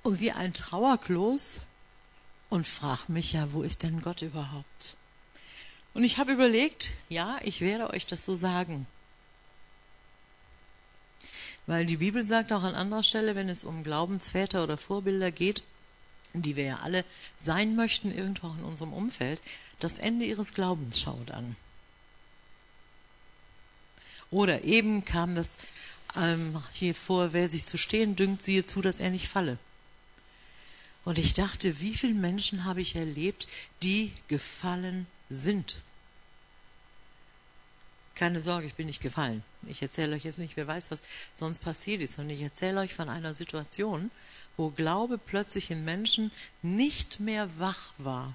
und 0.05 0.21
wie 0.21 0.31
ein 0.31 0.55
Trauerklos 0.55 1.61
und 2.49 2.69
frage 2.69 3.11
mich 3.11 3.33
ja, 3.33 3.53
wo 3.53 3.63
ist 3.63 3.83
denn 3.83 4.03
Gott 4.03 4.23
überhaupt? 4.23 4.97
Und 5.95 6.05
ich 6.05 6.19
habe 6.19 6.33
überlegt, 6.33 6.93
ja, 7.09 7.39
ich 7.43 7.61
werde 7.61 7.91
euch 7.91 8.07
das 8.07 8.25
so 8.25 8.35
sagen. 8.35 8.87
Weil 11.67 11.87
die 11.87 11.99
Bibel 11.99 12.27
sagt 12.27 12.53
auch 12.53 12.63
an 12.63 12.75
anderer 12.75 13.03
Stelle, 13.03 13.35
wenn 13.35 13.49
es 13.49 13.65
um 13.65 13.85
Glaubensväter 13.85 14.65
oder 14.65 14.77
Vorbilder 14.77 15.31
geht, 15.31 15.63
die 16.35 16.57
wir 16.57 16.65
ja 16.65 16.77
alle 16.79 17.05
sein 17.39 17.77
möchten, 17.77 18.13
irgendwo 18.13 18.49
in 18.49 18.65
unserem 18.65 18.93
Umfeld, 18.93 19.43
das 19.79 19.99
Ende 19.99 20.25
ihres 20.25 20.55
Glaubens 20.55 21.01
schaut 21.01 21.31
an. 21.31 21.57
Oder 24.31 24.65
eben 24.65 25.05
kam 25.05 25.35
das 25.35 25.59
ähm, 26.17 26.63
hier 26.73 26.95
vor, 26.95 27.33
wer 27.33 27.49
sich 27.49 27.67
zu 27.67 27.77
stehen 27.77 28.17
dünkt, 28.17 28.43
siehe 28.43 28.65
zu, 28.65 28.81
dass 28.81 28.99
er 28.99 29.11
nicht 29.11 29.29
falle. 29.29 29.59
Und 31.05 31.19
ich 31.19 31.35
dachte, 31.35 31.81
wie 31.81 31.95
viele 31.95 32.15
Menschen 32.15 32.65
habe 32.65 32.81
ich 32.81 32.97
erlebt, 32.97 33.49
die 33.83 34.13
gefallen 34.29 35.07
sind? 35.29 35.81
Keine 38.15 38.41
Sorge, 38.41 38.67
ich 38.67 38.75
bin 38.75 38.87
nicht 38.87 39.01
gefallen. 39.01 39.43
Ich 39.67 39.81
erzähle 39.81 40.15
euch 40.17 40.25
jetzt 40.25 40.39
nicht, 40.39 40.57
wer 40.57 40.67
weiß, 40.67 40.91
was 40.91 41.03
sonst 41.37 41.61
passiert 41.61 42.03
ist, 42.03 42.17
sondern 42.17 42.37
ich 42.37 42.43
erzähle 42.43 42.81
euch 42.81 42.95
von 42.95 43.09
einer 43.09 43.35
Situation, 43.35 44.11
wo 44.57 44.71
Glaube 44.71 45.19
plötzlich 45.19 45.71
in 45.71 45.85
Menschen 45.85 46.31
nicht 46.61 47.21
mehr 47.21 47.59
wach 47.59 47.93
war. 47.99 48.35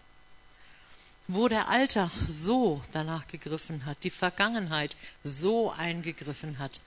Wo 1.27 1.48
der 1.48 1.67
Alltag 1.67 2.10
so 2.27 2.82
danach 2.91 3.27
gegriffen 3.27 3.86
hat, 3.86 4.03
die 4.03 4.10
Vergangenheit 4.10 4.96
so 5.24 5.72
eingegriffen 5.72 6.58
hat 6.58 6.82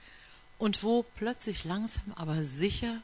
und 0.57 0.83
wo 0.83 1.03
plötzlich 1.15 1.63
langsam 1.63 2.13
aber 2.15 2.43
sicher 2.43 3.01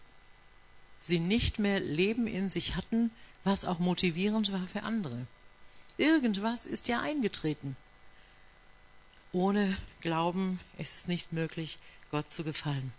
sie 0.99 1.19
nicht 1.19 1.59
mehr 1.59 1.79
Leben 1.79 2.27
in 2.27 2.49
sich 2.49 2.75
hatten, 2.75 3.11
was 3.43 3.65
auch 3.65 3.79
motivierend 3.79 4.51
war 4.51 4.67
für 4.67 4.83
andere. 4.83 5.27
Irgendwas 5.97 6.65
ist 6.65 6.87
ja 6.87 7.01
eingetreten. 7.01 7.75
Ohne 9.33 9.75
Glauben 10.01 10.59
ist 10.77 10.95
es 10.95 11.07
nicht 11.07 11.33
möglich, 11.33 11.77
Gott 12.11 12.31
zu 12.31 12.43
gefallen. 12.43 12.93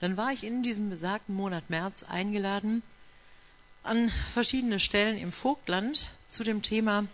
Dann 0.00 0.16
war 0.16 0.32
ich 0.32 0.44
in 0.44 0.62
diesem 0.62 0.90
besagten 0.90 1.34
Monat 1.34 1.70
März 1.70 2.02
eingeladen 2.02 2.82
an 3.82 4.10
verschiedene 4.32 4.80
Stellen 4.80 5.18
im 5.18 5.30
Vogtland 5.30 6.08
zu 6.28 6.42
dem 6.42 6.62
Thema, 6.62 7.06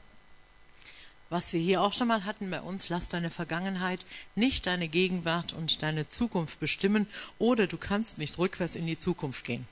was 1.29 1.52
wir 1.52 1.61
hier 1.61 1.83
auch 1.83 1.93
schon 1.93 2.09
mal 2.09 2.25
hatten 2.25 2.50
bei 2.50 2.61
uns, 2.61 2.88
lass 2.88 3.09
deine 3.09 3.31
Vergangenheit, 3.31 4.07
nicht 4.35 4.67
deine 4.67 4.88
Gegenwart 4.88 5.52
und 5.52 5.83
deine 5.83 6.09
Zukunft 6.09 6.59
bestimmen, 6.59 7.07
oder 7.38 7.67
du 7.67 7.76
kannst 7.76 8.19
nicht 8.19 8.38
rückwärts 8.38 8.75
in 8.75 8.87
die 8.87 8.99
Zukunft 8.99 9.45
gehen. 9.45 9.67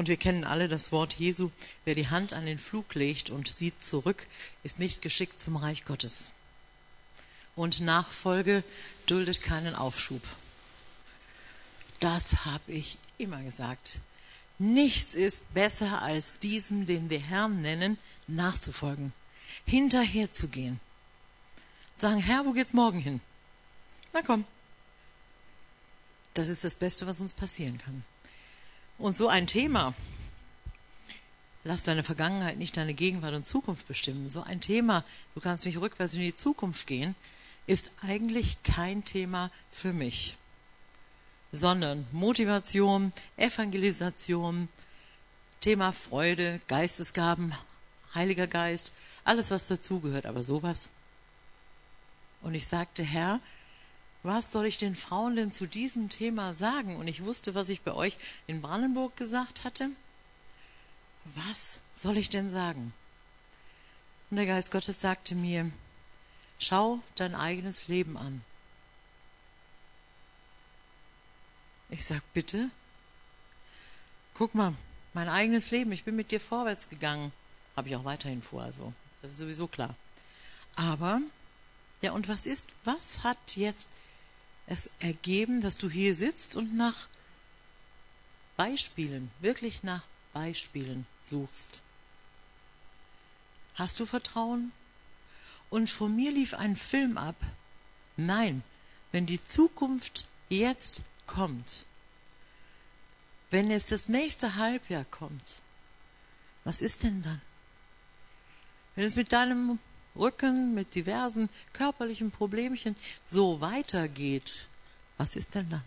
Und 0.00 0.08
wir 0.08 0.16
kennen 0.16 0.44
alle 0.44 0.66
das 0.66 0.92
Wort 0.92 1.12
Jesu, 1.18 1.50
wer 1.84 1.94
die 1.94 2.08
Hand 2.08 2.32
an 2.32 2.46
den 2.46 2.58
Flug 2.58 2.94
legt 2.94 3.28
und 3.28 3.48
sieht 3.48 3.84
zurück, 3.84 4.26
ist 4.62 4.78
nicht 4.78 5.02
geschickt 5.02 5.38
zum 5.38 5.56
Reich 5.56 5.84
Gottes 5.84 6.30
und 7.54 7.80
Nachfolge 7.80 8.64
duldet 9.04 9.42
keinen 9.42 9.74
Aufschub. 9.74 10.22
Das 11.98 12.46
habe 12.46 12.72
ich 12.72 12.96
immer 13.18 13.42
gesagt. 13.42 13.98
Nichts 14.58 15.12
ist 15.14 15.52
besser 15.52 16.00
als 16.00 16.38
diesem, 16.38 16.86
den 16.86 17.10
wir 17.10 17.20
Herrn 17.20 17.60
nennen, 17.60 17.98
nachzufolgen, 18.26 19.12
hinterher 19.66 20.32
zu 20.32 20.48
gehen. 20.48 20.80
Sagen, 21.98 22.20
Herr, 22.20 22.46
wo 22.46 22.52
geht's 22.52 22.72
morgen 22.72 23.00
hin? 23.00 23.20
Na 24.14 24.22
komm. 24.22 24.46
Das 26.32 26.48
ist 26.48 26.64
das 26.64 26.76
Beste, 26.76 27.06
was 27.06 27.20
uns 27.20 27.34
passieren 27.34 27.76
kann. 27.76 28.02
Und 29.00 29.16
so 29.16 29.28
ein 29.28 29.46
Thema, 29.46 29.94
lass 31.64 31.82
deine 31.82 32.04
Vergangenheit 32.04 32.58
nicht 32.58 32.76
deine 32.76 32.92
Gegenwart 32.92 33.32
und 33.32 33.46
Zukunft 33.46 33.88
bestimmen. 33.88 34.28
So 34.28 34.42
ein 34.42 34.60
Thema, 34.60 35.04
du 35.34 35.40
kannst 35.40 35.64
nicht 35.64 35.80
rückwärts 35.80 36.12
in 36.12 36.20
die 36.20 36.36
Zukunft 36.36 36.86
gehen, 36.86 37.14
ist 37.66 37.92
eigentlich 38.02 38.62
kein 38.62 39.02
Thema 39.06 39.50
für 39.72 39.94
mich, 39.94 40.36
sondern 41.50 42.06
Motivation, 42.12 43.12
Evangelisation, 43.38 44.68
Thema 45.62 45.92
Freude, 45.92 46.60
Geistesgaben, 46.68 47.54
Heiliger 48.14 48.46
Geist, 48.46 48.92
alles, 49.24 49.50
was 49.50 49.66
dazugehört, 49.66 50.26
aber 50.26 50.42
sowas. 50.42 50.90
Und 52.42 52.54
ich 52.54 52.66
sagte, 52.66 53.02
Herr, 53.02 53.40
was 54.22 54.52
soll 54.52 54.66
ich 54.66 54.76
den 54.76 54.96
Frauen 54.96 55.36
denn 55.36 55.52
zu 55.52 55.66
diesem 55.66 56.08
Thema 56.08 56.52
sagen? 56.52 56.96
Und 56.96 57.08
ich 57.08 57.24
wusste, 57.24 57.54
was 57.54 57.68
ich 57.68 57.80
bei 57.80 57.92
euch 57.92 58.16
in 58.46 58.60
Brandenburg 58.60 59.16
gesagt 59.16 59.64
hatte. 59.64 59.90
Was 61.34 61.78
soll 61.94 62.16
ich 62.16 62.28
denn 62.28 62.50
sagen? 62.50 62.92
Und 64.30 64.36
der 64.36 64.46
Geist 64.46 64.70
Gottes 64.70 65.00
sagte 65.00 65.34
mir, 65.34 65.70
schau 66.58 67.00
dein 67.16 67.34
eigenes 67.34 67.88
Leben 67.88 68.16
an. 68.16 68.42
Ich 71.88 72.04
sag, 72.04 72.22
bitte? 72.34 72.70
Guck 74.34 74.54
mal, 74.54 74.74
mein 75.12 75.28
eigenes 75.28 75.70
Leben, 75.70 75.92
ich 75.92 76.04
bin 76.04 76.14
mit 76.14 76.30
dir 76.30 76.40
vorwärts 76.40 76.88
gegangen. 76.88 77.32
Habe 77.76 77.88
ich 77.88 77.96
auch 77.96 78.04
weiterhin 78.04 78.42
vor, 78.42 78.62
also 78.62 78.92
das 79.22 79.32
ist 79.32 79.38
sowieso 79.38 79.66
klar. 79.66 79.94
Aber, 80.76 81.20
ja, 82.00 82.12
und 82.12 82.28
was 82.28 82.46
ist, 82.46 82.66
was 82.84 83.24
hat 83.24 83.56
jetzt 83.56 83.90
es 84.70 84.88
ergeben, 85.00 85.60
dass 85.60 85.76
du 85.76 85.90
hier 85.90 86.14
sitzt 86.14 86.54
und 86.54 86.76
nach 86.76 87.08
Beispielen, 88.56 89.30
wirklich 89.40 89.82
nach 89.82 90.04
Beispielen 90.32 91.06
suchst? 91.22 91.80
Hast 93.74 93.98
du 93.98 94.06
Vertrauen? 94.06 94.70
Und 95.70 95.90
vor 95.90 96.08
mir 96.08 96.30
lief 96.30 96.54
ein 96.54 96.76
Film 96.76 97.18
ab. 97.18 97.34
Nein, 98.16 98.62
wenn 99.12 99.26
die 99.26 99.44
Zukunft 99.44 100.28
jetzt 100.48 101.02
kommt, 101.26 101.84
wenn 103.50 103.70
jetzt 103.70 103.90
das 103.90 104.08
nächste 104.08 104.54
Halbjahr 104.54 105.04
kommt, 105.04 105.60
was 106.62 106.80
ist 106.80 107.02
denn 107.02 107.22
dann? 107.22 107.40
Wenn 108.94 109.04
es 109.04 109.16
mit 109.16 109.32
deinem 109.32 109.80
Rücken, 110.16 110.74
mit 110.74 110.94
diversen 110.94 111.48
körperlichen 111.72 112.30
Problemchen 112.30 112.96
so 113.24 113.60
weitergeht, 113.60 114.66
was 115.18 115.36
ist 115.36 115.54
denn 115.54 115.70
dann? 115.70 115.84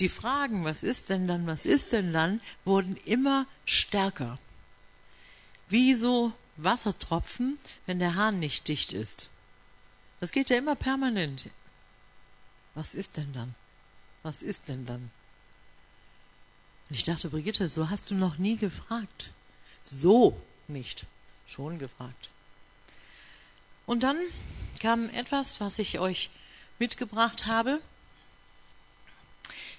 Die 0.00 0.08
Fragen, 0.08 0.64
was 0.64 0.82
ist 0.82 1.08
denn 1.08 1.28
dann, 1.28 1.46
was 1.46 1.64
ist 1.64 1.92
denn 1.92 2.12
dann, 2.12 2.40
wurden 2.64 2.96
immer 3.04 3.46
stärker. 3.64 4.38
Wie 5.68 5.94
so 5.94 6.32
Wassertropfen, 6.56 7.58
wenn 7.86 7.98
der 7.98 8.14
Hahn 8.16 8.38
nicht 8.38 8.68
dicht 8.68 8.92
ist. 8.92 9.30
Das 10.20 10.32
geht 10.32 10.50
ja 10.50 10.58
immer 10.58 10.76
permanent. 10.76 11.48
Was 12.74 12.94
ist 12.94 13.16
denn 13.16 13.32
dann? 13.32 13.54
Was 14.22 14.42
ist 14.42 14.68
denn 14.68 14.86
dann? 14.86 15.10
Und 16.88 16.96
ich 16.96 17.04
dachte, 17.04 17.30
Brigitte, 17.30 17.68
so 17.68 17.90
hast 17.90 18.10
du 18.10 18.14
noch 18.14 18.38
nie 18.38 18.56
gefragt. 18.56 19.32
So 19.84 20.40
nicht. 20.68 21.06
Schon 21.46 21.78
gefragt. 21.78 22.30
Und 23.86 24.02
dann 24.02 24.18
kam 24.80 25.08
etwas, 25.10 25.60
was 25.60 25.78
ich 25.78 25.98
euch 25.98 26.30
mitgebracht 26.78 27.46
habe. 27.46 27.80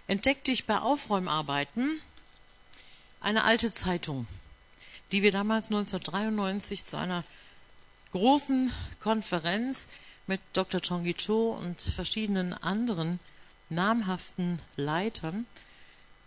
Entdeckte 0.07 0.51
ich 0.51 0.65
bei 0.65 0.79
Aufräumarbeiten 0.79 1.99
eine 3.21 3.43
alte 3.43 3.73
Zeitung, 3.73 4.27
die 5.11 5.21
wir 5.23 5.31
damals 5.31 5.67
1993 5.67 6.83
zu 6.83 6.97
einer 6.97 7.23
großen 8.11 8.71
Konferenz 8.99 9.87
mit 10.27 10.39
Dr. 10.53 10.81
Chongi 10.81 11.13
Cho 11.13 11.51
und 11.51 11.81
verschiedenen 11.81 12.53
anderen 12.53 13.19
namhaften 13.69 14.59
Leitern 14.75 15.45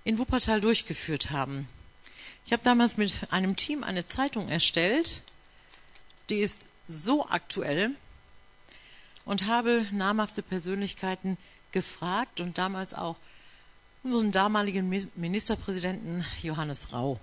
in 0.04 0.18
Wuppertal 0.18 0.60
durchgeführt 0.60 1.30
haben. 1.30 1.68
Ich 2.44 2.52
habe 2.52 2.62
damals 2.62 2.96
mit 2.96 3.12
einem 3.30 3.56
Team 3.56 3.84
eine 3.84 4.06
Zeitung 4.06 4.48
erstellt, 4.48 5.22
die 6.28 6.40
ist 6.40 6.68
so 6.86 7.26
aktuell 7.28 7.90
und 9.24 9.46
habe 9.46 9.86
namhafte 9.92 10.42
Persönlichkeiten 10.42 11.36
gefragt 11.72 12.40
und 12.40 12.58
damals 12.58 12.94
auch 12.94 13.16
unseren 14.02 14.32
damaligen 14.32 14.88
Ministerpräsidenten 15.16 16.24
Johannes 16.42 16.92
Rau 16.92 17.18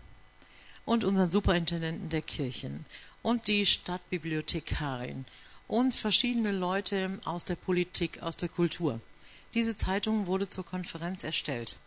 und 0.86 1.04
unseren 1.04 1.32
Superintendenten 1.32 2.10
der 2.10 2.22
Kirchen 2.22 2.86
und 3.22 3.48
die 3.48 3.66
Stadtbibliothekarin 3.66 5.26
und 5.68 5.96
verschiedene 5.96 6.52
Leute 6.52 7.20
aus 7.24 7.46
der 7.46 7.56
Politik, 7.56 8.22
aus 8.22 8.36
der 8.38 8.50
Kultur. 8.50 9.00
Diese 9.54 9.78
Zeitung 9.78 10.28
wurde 10.28 10.50
zur 10.50 10.66
Konferenz 10.66 11.24
erstellt. 11.24 11.78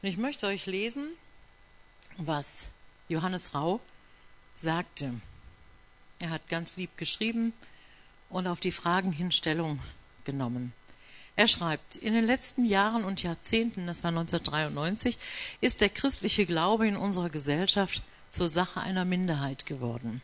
Und 0.00 0.08
ich 0.08 0.16
möchte 0.16 0.46
euch 0.46 0.66
lesen, 0.66 1.08
was 2.16 2.68
Johannes 3.08 3.54
Rau 3.54 3.80
sagte. 4.54 5.14
Er 6.22 6.30
hat 6.30 6.48
ganz 6.48 6.76
lieb 6.76 6.96
geschrieben 6.96 7.52
und 8.30 8.46
auf 8.46 8.60
die 8.60 8.70
Fragen 8.70 9.10
hin 9.10 9.32
Stellung 9.32 9.80
genommen. 10.24 10.72
Er 11.34 11.48
schreibt, 11.48 11.96
in 11.96 12.12
den 12.12 12.24
letzten 12.24 12.64
Jahren 12.64 13.02
und 13.04 13.24
Jahrzehnten, 13.24 13.88
das 13.88 14.04
war 14.04 14.10
1993, 14.10 15.18
ist 15.60 15.80
der 15.80 15.88
christliche 15.88 16.46
Glaube 16.46 16.86
in 16.86 16.96
unserer 16.96 17.28
Gesellschaft 17.28 18.02
zur 18.30 18.48
Sache 18.48 18.80
einer 18.80 19.04
Minderheit 19.04 19.66
geworden. 19.66 20.22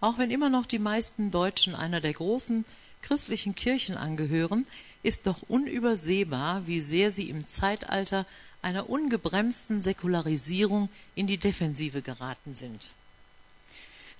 Auch 0.00 0.16
wenn 0.16 0.30
immer 0.30 0.48
noch 0.48 0.64
die 0.64 0.78
meisten 0.78 1.30
Deutschen 1.30 1.74
einer 1.74 2.00
der 2.00 2.14
großen 2.14 2.64
christlichen 3.02 3.54
Kirchen 3.54 3.98
angehören, 3.98 4.66
ist 5.02 5.26
doch 5.26 5.42
unübersehbar, 5.42 6.66
wie 6.66 6.80
sehr 6.80 7.10
sie 7.10 7.28
im 7.28 7.46
Zeitalter 7.46 8.24
einer 8.62 8.88
ungebremsten 8.88 9.82
Säkularisierung 9.82 10.88
in 11.14 11.26
die 11.26 11.38
Defensive 11.38 12.00
geraten 12.00 12.54
sind. 12.54 12.92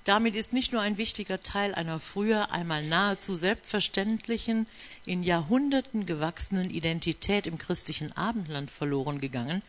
Damit 0.05 0.35
ist 0.35 0.53
nicht 0.53 0.73
nur 0.73 0.83
ein 0.83 0.99
wichtiger 0.99 1.43
Teil 1.43 1.75
einer 1.75 2.01
früher 2.01 2.51
einmal 2.51 2.85
nahezu 2.85 3.37
selbstverständlichen, 3.37 4.67
in 5.07 5.23
Jahrhunderten 5.23 6.07
gewachsenen 6.07 6.71
Identität 6.71 7.47
im 7.47 7.57
christlichen 7.57 8.11
Abendland 8.17 8.71
verloren 8.71 9.21
gegangen, 9.21 9.63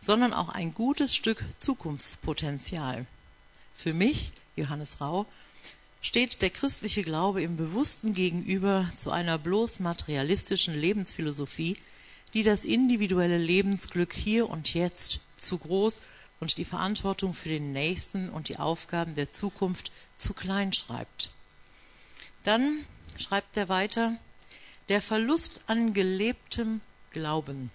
sondern 0.00 0.32
auch 0.32 0.48
ein 0.48 0.72
gutes 0.72 1.14
Stück 1.14 1.44
Zukunftspotenzial. 1.58 3.04
Für 3.74 3.92
mich, 3.92 4.32
Johannes 4.56 5.02
Rau, 5.02 5.26
steht 6.00 6.40
der 6.40 6.50
christliche 6.50 7.02
Glaube 7.02 7.42
im 7.42 7.56
bewussten 7.56 8.14
Gegenüber 8.14 8.88
zu 8.96 9.10
einer 9.10 9.38
bloß 9.38 9.80
materialistischen 9.80 10.78
Lebensphilosophie, 10.78 11.76
die 12.32 12.42
das 12.42 12.64
individuelle 12.64 13.38
Lebensglück 13.38 14.12
hier 14.14 14.48
und 14.48 14.72
jetzt 14.72 15.20
zu 15.36 15.58
groß 15.58 16.02
und 16.44 16.58
die 16.58 16.66
Verantwortung 16.66 17.32
für 17.32 17.48
den 17.48 17.72
Nächsten 17.72 18.28
und 18.28 18.50
die 18.50 18.58
Aufgaben 18.58 19.14
der 19.14 19.32
Zukunft 19.32 19.90
zu 20.14 20.34
klein 20.34 20.74
schreibt. 20.74 21.30
Dann 22.42 22.84
schreibt 23.16 23.56
er 23.56 23.70
weiter, 23.70 24.18
der 24.90 25.00
Verlust 25.00 25.62
an 25.68 25.94
gelebtem 25.94 26.82
Glauben. 27.12 27.70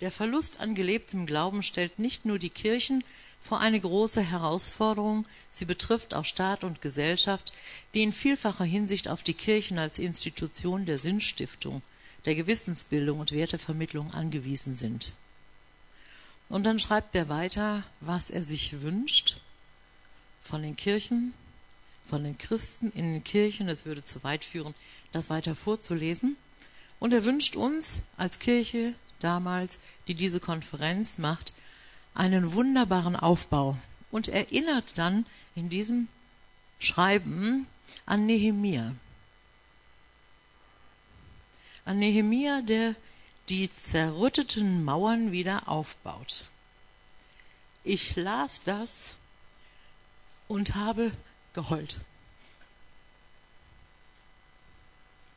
Der 0.00 0.10
Verlust 0.10 0.58
an 0.60 0.74
gelebtem 0.74 1.26
Glauben 1.26 1.62
stellt 1.62 1.98
nicht 1.98 2.24
nur 2.24 2.38
die 2.38 2.48
Kirchen 2.48 3.04
vor 3.42 3.60
eine 3.60 3.78
große 3.78 4.22
Herausforderung, 4.22 5.26
sie 5.50 5.66
betrifft 5.66 6.14
auch 6.14 6.24
Staat 6.24 6.64
und 6.64 6.80
Gesellschaft, 6.80 7.52
die 7.92 8.02
in 8.02 8.14
vielfacher 8.14 8.64
Hinsicht 8.64 9.06
auf 9.06 9.22
die 9.22 9.34
Kirchen 9.34 9.78
als 9.78 9.98
Institution 9.98 10.86
der 10.86 10.96
Sinnstiftung, 10.96 11.82
der 12.24 12.36
Gewissensbildung 12.36 13.20
und 13.20 13.32
Wertevermittlung 13.32 14.14
angewiesen 14.14 14.76
sind. 14.76 15.12
Und 16.48 16.64
dann 16.64 16.78
schreibt 16.78 17.14
er 17.14 17.28
weiter, 17.28 17.82
was 18.00 18.30
er 18.30 18.42
sich 18.42 18.80
wünscht 18.82 19.40
von 20.40 20.62
den 20.62 20.76
Kirchen, 20.76 21.34
von 22.08 22.22
den 22.22 22.38
Christen 22.38 22.90
in 22.90 23.14
den 23.14 23.24
Kirchen. 23.24 23.68
Es 23.68 23.84
würde 23.84 24.04
zu 24.04 24.22
weit 24.22 24.44
führen, 24.44 24.74
das 25.12 25.28
weiter 25.28 25.54
vorzulesen. 25.56 26.36
Und 27.00 27.12
er 27.12 27.24
wünscht 27.24 27.56
uns 27.56 28.02
als 28.16 28.38
Kirche 28.38 28.94
damals, 29.20 29.78
die 30.06 30.14
diese 30.14 30.40
Konferenz 30.40 31.18
macht, 31.18 31.52
einen 32.14 32.54
wunderbaren 32.54 33.16
Aufbau 33.16 33.76
und 34.10 34.28
erinnert 34.28 34.96
dann 34.96 35.26
in 35.54 35.68
diesem 35.68 36.08
Schreiben 36.78 37.66
an 38.06 38.26
Nehemia. 38.26 38.94
An 41.84 41.98
Nehemia, 41.98 42.62
der 42.62 42.94
die 43.48 43.70
zerrütteten 43.74 44.84
Mauern 44.84 45.32
wieder 45.32 45.68
aufbaut. 45.68 46.46
Ich 47.84 48.16
las 48.16 48.62
das 48.62 49.14
und 50.48 50.74
habe 50.74 51.12
geheult. 51.52 52.00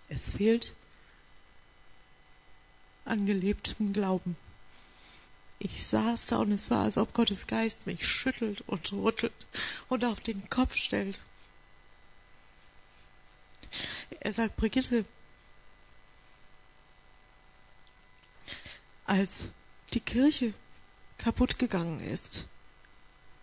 Es 0.07 0.31
fehlt 0.31 0.73
an 3.05 3.25
gelebtem 3.25 3.93
Glauben. 3.93 4.35
Ich 5.59 5.85
saß 5.85 6.27
da 6.27 6.37
und 6.37 6.51
es 6.51 6.71
war, 6.71 6.83
als 6.83 6.97
ob 6.97 7.13
Gottes 7.13 7.45
Geist 7.45 7.85
mich 7.85 8.07
schüttelt 8.07 8.61
und 8.61 8.91
rüttelt 8.93 9.33
und 9.89 10.05
auf 10.05 10.21
den 10.21 10.49
Kopf 10.49 10.75
stellt. 10.75 11.21
Er 14.21 14.33
sagt, 14.33 14.55
Brigitte, 14.55 15.05
als 19.09 19.49
die 19.93 19.99
Kirche 19.99 20.53
kaputt 21.17 21.57
gegangen 21.57 21.99
ist, 21.99 22.45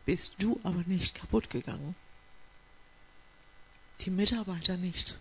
bist 0.04 0.34
du 0.38 0.60
aber 0.62 0.82
nicht 0.86 1.14
kaputt 1.14 1.50
gegangen. 1.50 1.94
die 4.02 4.10
Mitarbeiter 4.10 4.76
nicht. 4.76 5.18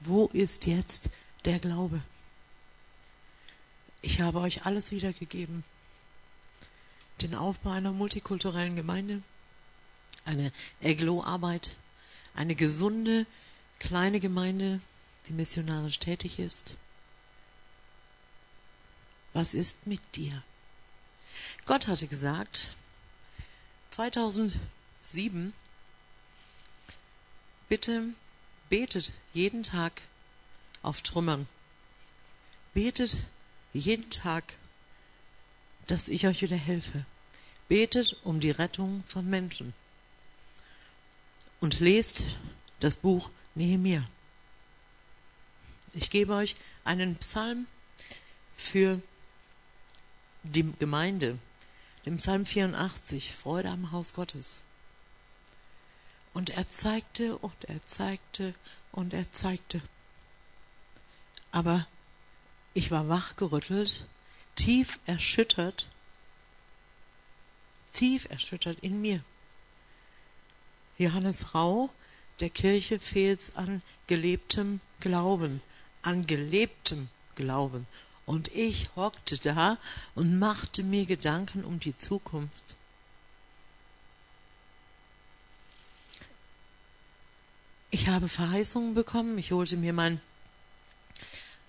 Wo 0.00 0.26
ist 0.32 0.66
jetzt 0.66 1.08
der 1.44 1.58
Glaube? 1.60 2.02
Ich 4.02 4.20
habe 4.20 4.40
euch 4.40 4.66
alles 4.66 4.90
wiedergegeben. 4.90 5.64
Den 7.22 7.34
Aufbau 7.34 7.70
einer 7.70 7.92
multikulturellen 7.92 8.76
Gemeinde, 8.76 9.22
eine 10.24 10.52
Eglo-Arbeit, 10.80 11.76
eine 12.34 12.54
gesunde, 12.54 13.24
kleine 13.78 14.20
Gemeinde, 14.20 14.80
die 15.28 15.32
missionarisch 15.32 16.00
tätig 16.00 16.38
ist. 16.38 16.76
Was 19.32 19.54
ist 19.54 19.86
mit 19.86 20.00
dir? 20.16 20.42
Gott 21.66 21.86
hatte 21.86 22.06
gesagt, 22.06 22.68
2007, 23.90 25.52
bitte 27.68 28.14
betet 28.68 29.12
jeden 29.34 29.62
Tag 29.62 30.02
auf 30.82 31.02
Trümmern. 31.02 31.46
Betet 32.74 33.16
jeden 33.72 34.10
Tag, 34.10 34.54
dass 35.86 36.08
ich 36.08 36.26
euch 36.26 36.42
wieder 36.42 36.56
helfe. 36.56 37.04
Betet 37.68 38.16
um 38.24 38.40
die 38.40 38.50
Rettung 38.50 39.04
von 39.08 39.28
Menschen. 39.28 39.74
Und 41.60 41.80
lest 41.80 42.24
das 42.80 42.98
Buch 42.98 43.30
Nehemiah. 43.54 44.08
Ich 45.94 46.10
gebe 46.10 46.34
euch 46.34 46.56
einen 46.84 47.16
Psalm 47.16 47.66
für 48.56 49.00
die 50.42 50.72
Gemeinde, 50.78 51.38
den 52.06 52.16
Psalm 52.16 52.46
84, 52.46 53.34
Freude 53.34 53.70
am 53.70 53.92
Haus 53.92 54.14
Gottes. 54.14 54.62
Und 56.34 56.50
er 56.50 56.68
zeigte 56.68 57.36
und 57.38 57.64
er 57.64 57.84
zeigte 57.86 58.54
und 58.92 59.12
er 59.12 59.30
zeigte. 59.32 59.82
Aber 61.50 61.86
ich 62.74 62.90
war 62.90 63.08
wachgerüttelt, 63.08 64.04
tief 64.54 64.98
erschüttert, 65.06 65.88
tief 67.92 68.26
erschüttert 68.30 68.78
in 68.80 69.00
mir. 69.00 69.22
Johannes 70.98 71.54
Rau, 71.54 71.90
der 72.40 72.50
Kirche 72.50 72.98
fehlt's 73.00 73.56
an 73.56 73.82
gelebtem 74.06 74.80
Glauben, 75.00 75.62
an 76.02 76.26
gelebtem 76.26 77.08
Glauben. 77.34 77.86
Und 78.28 78.54
ich 78.54 78.90
hockte 78.94 79.38
da 79.38 79.78
und 80.14 80.38
machte 80.38 80.82
mir 80.82 81.06
Gedanken 81.06 81.64
um 81.64 81.80
die 81.80 81.96
Zukunft. 81.96 82.76
Ich 87.90 88.08
habe 88.08 88.28
Verheißungen 88.28 88.92
bekommen. 88.92 89.38
Ich 89.38 89.52
holte 89.52 89.78
mir 89.78 89.94
mein 89.94 90.20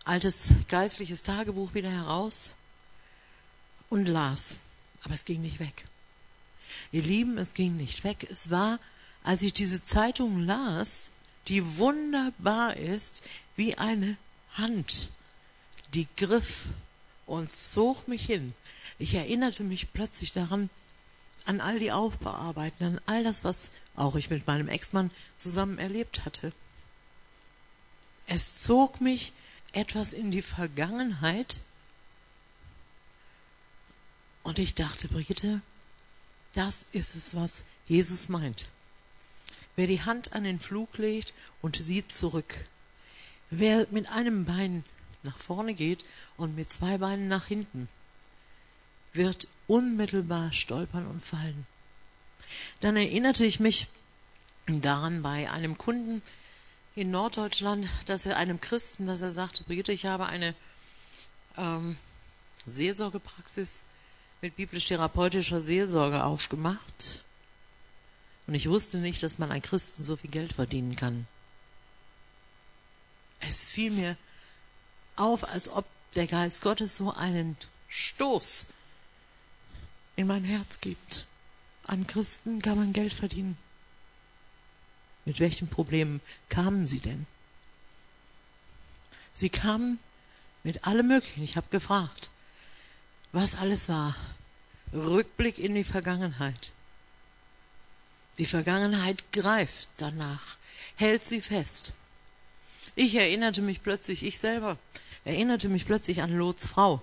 altes 0.03 0.49
geistliches 0.67 1.23
Tagebuch 1.23 1.75
wieder 1.75 1.91
heraus 1.91 2.49
und 3.89 4.05
las. 4.05 4.57
Aber 5.05 5.13
es 5.13 5.23
ging 5.23 5.41
nicht 5.41 5.61
weg. 5.61 5.87
Ihr 6.91 7.03
Lieben, 7.03 7.37
es 7.37 7.53
ging 7.53 7.77
nicht 7.77 8.03
weg. 8.03 8.27
Es 8.29 8.49
war, 8.49 8.79
als 9.23 9.43
ich 9.43 9.53
diese 9.53 9.81
Zeitung 9.81 10.45
las, 10.45 11.11
die 11.47 11.77
wunderbar 11.77 12.75
ist, 12.75 13.23
wie 13.55 13.77
eine 13.77 14.17
Hand, 14.55 15.09
die 15.93 16.07
griff 16.17 16.65
und 17.25 17.51
zog 17.51 18.07
mich 18.07 18.25
hin. 18.25 18.53
Ich 18.97 19.13
erinnerte 19.13 19.63
mich 19.63 19.93
plötzlich 19.93 20.33
daran, 20.33 20.69
an 21.45 21.61
all 21.61 21.79
die 21.79 21.91
Aufbauarbeiten, 21.91 22.85
an 22.85 23.01
all 23.05 23.23
das, 23.23 23.43
was 23.43 23.71
auch 23.95 24.15
ich 24.15 24.29
mit 24.29 24.45
meinem 24.45 24.67
Ex-Mann 24.67 25.11
zusammen 25.37 25.77
erlebt 25.77 26.25
hatte. 26.25 26.51
Es 28.27 28.61
zog 28.61 29.01
mich 29.01 29.31
etwas 29.71 30.13
in 30.13 30.31
die 30.31 30.41
Vergangenheit 30.41 31.61
und 34.43 34.59
ich 34.59 34.75
dachte, 34.75 35.07
Brigitte, 35.07 35.61
das 36.53 36.85
ist 36.91 37.15
es, 37.15 37.35
was 37.35 37.63
Jesus 37.87 38.29
meint. 38.29 38.67
Wer 39.75 39.87
die 39.87 40.01
Hand 40.01 40.33
an 40.33 40.43
den 40.43 40.59
Flug 40.59 40.97
legt 40.97 41.33
und 41.61 41.77
sieht 41.77 42.11
zurück, 42.11 42.65
wer 43.49 43.87
mit 43.91 44.09
einem 44.09 44.45
Bein 44.45 44.83
nach 45.23 45.37
vorne 45.37 45.73
geht 45.73 46.05
und 46.37 46.55
mit 46.55 46.71
zwei 46.71 46.97
Beinen 46.97 47.27
nach 47.27 47.45
hinten, 47.45 47.87
wird 49.13 49.47
unmittelbar 49.67 50.53
stolpern 50.53 51.07
und 51.07 51.23
fallen. 51.23 51.65
Dann 52.81 52.95
erinnerte 52.95 53.45
ich 53.45 53.59
mich 53.59 53.87
daran 54.67 55.21
bei 55.21 55.49
einem 55.49 55.77
Kunden 55.77 56.21
in 56.95 57.11
Norddeutschland, 57.11 57.87
dass 58.05 58.25
er 58.25 58.37
einem 58.37 58.61
Christen, 58.61 59.07
dass 59.07 59.21
er 59.21 59.31
sagte, 59.31 59.63
Brigitte, 59.63 59.91
ich 59.91 60.05
habe 60.05 60.27
eine 60.27 60.53
ähm, 61.57 61.97
Seelsorgepraxis 62.65 63.85
mit 64.41 64.55
biblisch-therapeutischer 64.55 65.61
Seelsorge 65.61 66.23
aufgemacht. 66.23 67.23
Und 68.47 68.55
ich 68.55 68.69
wusste 68.69 68.97
nicht, 68.97 69.21
dass 69.21 69.37
man 69.37 69.51
an 69.51 69.61
Christen 69.61 70.03
so 70.03 70.15
viel 70.15 70.29
Geld 70.31 70.53
verdienen 70.53 70.95
kann. 70.95 71.27
Es 73.39 73.65
fiel 73.65 73.91
mir 73.91 74.17
auf, 75.19 75.43
als 75.43 75.69
ob 75.69 75.85
der 76.15 76.27
Geist 76.27 76.61
Gottes 76.61 76.97
so 76.97 77.13
einen 77.13 77.57
Stoß 77.87 78.65
in 80.15 80.27
mein 80.27 80.43
Herz 80.43 80.81
gibt. 80.81 81.25
An 81.83 82.07
Christen 82.07 82.61
kann 82.61 82.77
man 82.77 82.93
Geld 82.93 83.13
verdienen. 83.13 83.57
Mit 85.25 85.39
welchen 85.39 85.67
Problemen 85.67 86.21
kamen 86.49 86.87
sie 86.87 86.99
denn? 86.99 87.25
Sie 89.33 89.49
kamen 89.49 89.99
mit 90.63 90.85
allem 90.85 91.07
Möglichen. 91.07 91.43
Ich 91.43 91.55
habe 91.55 91.67
gefragt, 91.71 92.29
was 93.31 93.55
alles 93.55 93.89
war. 93.89 94.15
Rückblick 94.93 95.59
in 95.59 95.75
die 95.75 95.83
Vergangenheit. 95.83 96.71
Die 98.37 98.45
Vergangenheit 98.45 99.31
greift 99.31 99.89
danach, 99.97 100.57
hält 100.95 101.25
sie 101.25 101.41
fest. 101.41 101.91
Ich 102.95 103.15
erinnerte 103.15 103.61
mich 103.61 103.83
plötzlich, 103.83 104.23
ich 104.23 104.39
selber 104.39 104.77
erinnerte 105.25 105.69
mich 105.69 105.85
plötzlich 105.85 106.21
an 106.21 106.31
Lots 106.31 106.65
Frau. 106.65 107.01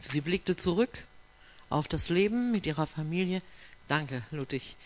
Sie 0.00 0.20
blickte 0.20 0.56
zurück 0.56 1.04
auf 1.70 1.88
das 1.88 2.08
Leben 2.08 2.52
mit 2.52 2.66
ihrer 2.66 2.86
Familie. 2.86 3.42
Danke, 3.88 4.22
Ludwig. 4.30 4.76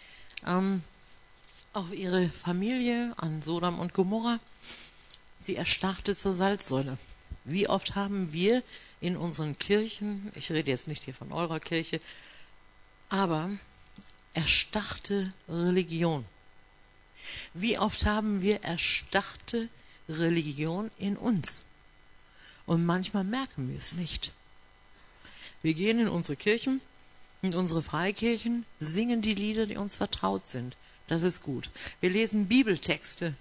Ähm, 0.47 0.83
auf 1.73 1.93
ihre 1.93 2.29
Familie 2.29 3.13
an 3.17 3.43
Sodom 3.43 3.79
und 3.79 3.95
Gomorra. 3.95 4.39
Sie 5.39 5.57
erstarrte 5.57 6.15
zur 6.15 6.35
Salzsäule. 6.35 6.99
Wie 7.45 7.69
oft 7.69 7.95
haben 7.95 8.33
wir 8.33 8.63
in 9.01 9.17
unseren 9.17 9.59
Kirchen, 9.59 10.31
ich 10.35 10.53
rede 10.53 10.71
jetzt 10.71 10.87
nicht 10.87 11.05
hier 11.05 11.15
von 11.15 11.33
eurer 11.33 11.59
Kirche, 11.59 12.01
aber 13.09 13.51
erstarrte 14.35 15.33
Religion. 15.49 16.25
Wie 17.55 17.79
oft 17.79 18.05
haben 18.07 18.43
wir 18.43 18.63
erstarrte 18.63 19.69
Religion 20.19 20.91
in 20.99 21.17
uns? 21.17 21.63
Und 22.67 22.85
manchmal 22.87 23.25
merken 23.25 23.69
wir 23.69 23.79
es 23.79 23.95
nicht. 23.95 24.33
Wir 25.63 25.75
gehen 25.75 25.99
in 25.99 26.09
unsere 26.09 26.37
Kirchen, 26.37 26.81
in 27.43 27.55
unsere 27.55 27.83
Freikirchen, 27.83 28.65
singen 28.79 29.23
die 29.23 29.35
Lieder, 29.35 29.67
die 29.67 29.77
uns 29.77 29.97
vertraut 29.97 30.49
sind. 30.49 30.77
Das 31.09 31.23
ist 31.23 31.43
gut. 31.43 31.71
Wir 32.01 32.11
lesen 32.11 32.49
Bibeltexte, 32.49 33.35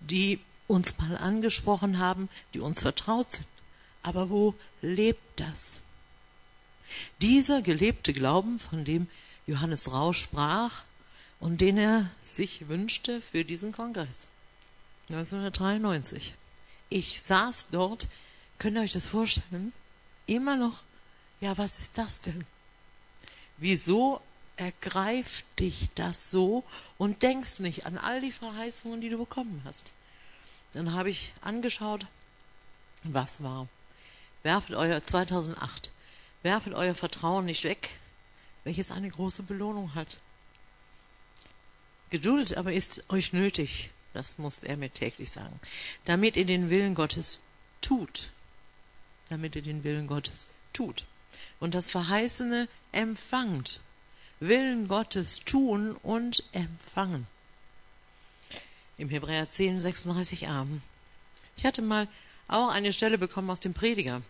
die 0.00 0.40
uns 0.68 0.96
mal 0.98 1.16
angesprochen 1.18 1.98
haben, 1.98 2.28
die 2.54 2.60
uns 2.60 2.80
vertraut 2.80 3.30
sind. 3.32 3.46
Aber 4.02 4.30
wo 4.30 4.54
lebt 4.80 5.22
das? 5.36 5.80
Dieser 7.20 7.62
gelebte 7.62 8.12
Glauben, 8.12 8.58
von 8.58 8.84
dem 8.84 9.06
Johannes 9.46 9.92
Rausch 9.92 10.22
sprach 10.22 10.82
und 11.40 11.60
den 11.60 11.78
er 11.78 12.10
sich 12.22 12.68
wünschte 12.68 13.20
für 13.20 13.44
diesen 13.44 13.72
Kongress 13.72 14.28
1993. 15.10 16.34
Ich 16.88 17.22
saß 17.22 17.68
dort, 17.70 18.08
könnt 18.58 18.76
ihr 18.76 18.82
euch 18.82 18.92
das 18.92 19.06
vorstellen, 19.06 19.72
immer 20.26 20.56
noch 20.56 20.82
ja, 21.42 21.58
was 21.58 21.80
ist 21.80 21.98
das 21.98 22.20
denn? 22.20 22.44
Wieso 23.56 24.20
ergreift 24.56 25.44
dich 25.58 25.88
das 25.96 26.30
so 26.30 26.62
und 26.98 27.24
denkst 27.24 27.58
nicht 27.58 27.84
an 27.84 27.98
all 27.98 28.20
die 28.20 28.30
Verheißungen, 28.30 29.00
die 29.00 29.08
du 29.08 29.18
bekommen 29.18 29.60
hast? 29.64 29.92
Dann 30.70 30.92
habe 30.92 31.10
ich 31.10 31.32
angeschaut, 31.40 32.06
was 33.02 33.42
war. 33.42 33.66
Werfet 34.44 34.76
euer 34.76 35.04
2008, 35.04 35.90
werfet 36.44 36.74
euer 36.74 36.94
Vertrauen 36.94 37.44
nicht 37.44 37.64
weg, 37.64 37.98
welches 38.62 38.92
eine 38.92 39.10
große 39.10 39.42
Belohnung 39.42 39.96
hat. 39.96 40.18
Geduld 42.10 42.56
aber 42.56 42.72
ist 42.72 43.02
euch 43.08 43.32
nötig, 43.32 43.90
das 44.12 44.38
muss 44.38 44.62
er 44.62 44.76
mir 44.76 44.90
täglich 44.90 45.30
sagen, 45.30 45.58
damit 46.04 46.36
ihr 46.36 46.44
den 46.44 46.70
Willen 46.70 46.94
Gottes 46.94 47.38
tut. 47.80 48.30
Damit 49.28 49.56
ihr 49.56 49.62
den 49.62 49.84
Willen 49.84 50.06
Gottes 50.06 50.48
tut 50.72 51.06
und 51.60 51.74
das 51.74 51.90
Verheißene 51.90 52.68
empfangt. 52.92 53.80
Willen 54.40 54.88
Gottes 54.88 55.40
tun 55.44 55.92
und 56.02 56.42
empfangen. 56.52 57.26
Im 58.98 59.08
Hebräer 59.08 59.48
10, 59.48 59.80
36a. 59.80 60.66
Ich 61.56 61.64
hatte 61.64 61.82
mal 61.82 62.08
auch 62.48 62.68
eine 62.68 62.92
Stelle 62.92 63.18
bekommen 63.18 63.50
aus 63.50 63.60
dem 63.60 63.74
Prediger. 63.74 64.22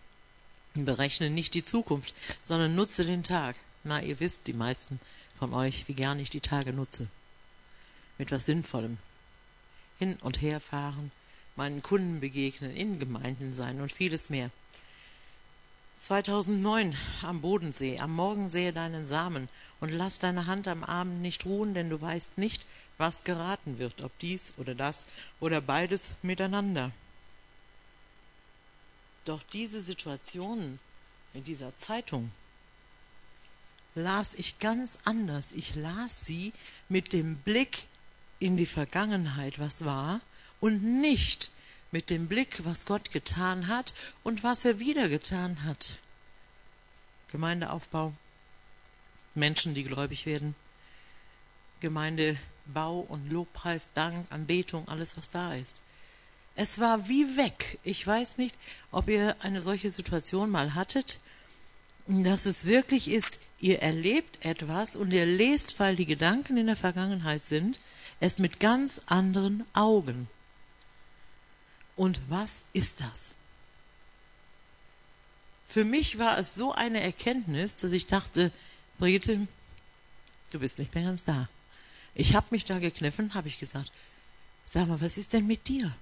Berechne 0.75 1.29
nicht 1.29 1.53
die 1.53 1.63
Zukunft, 1.63 2.13
sondern 2.41 2.75
nutze 2.75 3.05
den 3.05 3.23
Tag. 3.23 3.57
Na, 3.83 4.01
ihr 4.01 4.19
wisst, 4.19 4.47
die 4.47 4.53
meisten 4.53 4.99
von 5.37 5.53
euch, 5.53 5.87
wie 5.87 5.93
gern 5.93 6.19
ich 6.19 6.29
die 6.29 6.41
Tage 6.41 6.73
nutze. 6.73 7.07
Mit 8.17 8.31
was 8.31 8.45
Sinnvollem. 8.45 8.97
Hin 10.03 10.17
und 10.19 10.41
her 10.41 10.59
fahren, 10.59 11.13
meinen 11.55 11.81
Kunden 11.81 12.19
begegnen, 12.19 12.75
in 12.75 12.99
Gemeinden 12.99 13.53
sein 13.53 13.79
und 13.79 13.89
vieles 13.89 14.29
mehr. 14.29 14.51
2009 16.01 16.97
am 17.21 17.39
Bodensee, 17.39 17.99
am 17.99 18.13
Morgen 18.13 18.49
sehe 18.49 18.73
deinen 18.73 19.05
Samen 19.05 19.47
und 19.79 19.91
lass 19.93 20.19
deine 20.19 20.45
Hand 20.45 20.67
am 20.67 20.83
Abend 20.83 21.21
nicht 21.21 21.45
ruhen, 21.45 21.73
denn 21.73 21.89
du 21.89 22.01
weißt 22.01 22.37
nicht, 22.37 22.65
was 22.97 23.23
geraten 23.23 23.79
wird, 23.79 24.03
ob 24.03 24.11
dies 24.19 24.51
oder 24.57 24.75
das 24.75 25.07
oder 25.39 25.61
beides 25.61 26.09
miteinander. 26.21 26.91
Doch 29.23 29.41
diese 29.53 29.79
Situationen 29.79 30.79
in 31.33 31.45
dieser 31.45 31.77
Zeitung 31.77 32.29
las 33.95 34.35
ich 34.35 34.59
ganz 34.59 34.99
anders. 35.05 35.53
Ich 35.53 35.75
las 35.75 36.25
sie 36.25 36.51
mit 36.89 37.13
dem 37.13 37.37
Blick 37.37 37.85
in 38.43 38.57
die 38.57 38.65
Vergangenheit, 38.65 39.57
was 39.57 39.85
war, 39.85 40.19
und 40.59 40.83
nicht 40.83 41.49
mit 41.91 42.09
dem 42.09 42.27
Blick, 42.27 42.65
was 42.65 42.85
Gott 42.85 43.09
getan 43.09 43.67
hat 43.67 43.93
und 44.21 44.43
was 44.43 44.65
er 44.65 44.79
wieder 44.79 45.07
getan 45.07 45.63
hat. 45.63 45.97
Gemeindeaufbau, 47.31 48.13
Menschen, 49.33 49.75
die 49.75 49.85
gläubig 49.85 50.25
werden, 50.25 50.55
Gemeindebau 51.79 52.99
und 53.07 53.29
Lobpreis, 53.29 53.87
Dank, 53.93 54.29
Anbetung, 54.29 54.89
alles, 54.89 55.15
was 55.15 55.31
da 55.31 55.53
ist. 55.53 55.81
Es 56.55 56.79
war 56.79 57.07
wie 57.07 57.37
weg. 57.37 57.79
Ich 57.83 58.05
weiß 58.05 58.37
nicht, 58.37 58.57
ob 58.91 59.07
ihr 59.07 59.37
eine 59.39 59.61
solche 59.61 59.89
Situation 59.89 60.49
mal 60.49 60.75
hattet, 60.75 61.19
dass 62.07 62.45
es 62.45 62.65
wirklich 62.65 63.07
ist, 63.09 63.41
ihr 63.59 63.81
erlebt 63.81 64.43
etwas 64.45 64.95
und 64.95 65.11
ihr 65.11 65.25
lest, 65.25 65.79
weil 65.79 65.95
die 65.95 66.05
Gedanken 66.05 66.57
in 66.57 66.67
der 66.67 66.75
Vergangenheit 66.75 67.45
sind, 67.45 67.79
es 68.19 68.39
mit 68.39 68.59
ganz 68.59 69.01
anderen 69.05 69.65
Augen. 69.73 70.27
Und 71.95 72.19
was 72.29 72.63
ist 72.73 72.99
das? 72.99 73.33
Für 75.67 75.85
mich 75.85 76.19
war 76.19 76.37
es 76.37 76.55
so 76.55 76.71
eine 76.73 77.01
Erkenntnis, 77.01 77.75
dass 77.75 77.91
ich 77.93 78.05
dachte, 78.05 78.51
Brigitte, 78.99 79.47
du 80.51 80.59
bist 80.59 80.79
nicht 80.79 80.93
mehr 80.93 81.05
ganz 81.05 81.23
da. 81.23 81.49
Ich 82.15 82.35
habe 82.35 82.47
mich 82.51 82.65
da 82.65 82.79
gekniffen, 82.79 83.33
habe 83.33 83.47
ich 83.47 83.59
gesagt, 83.59 83.91
sag 84.65 84.87
mal, 84.87 85.01
was 85.01 85.17
ist 85.17 85.33
denn 85.33 85.47
mit 85.47 85.67
dir? 85.67 85.95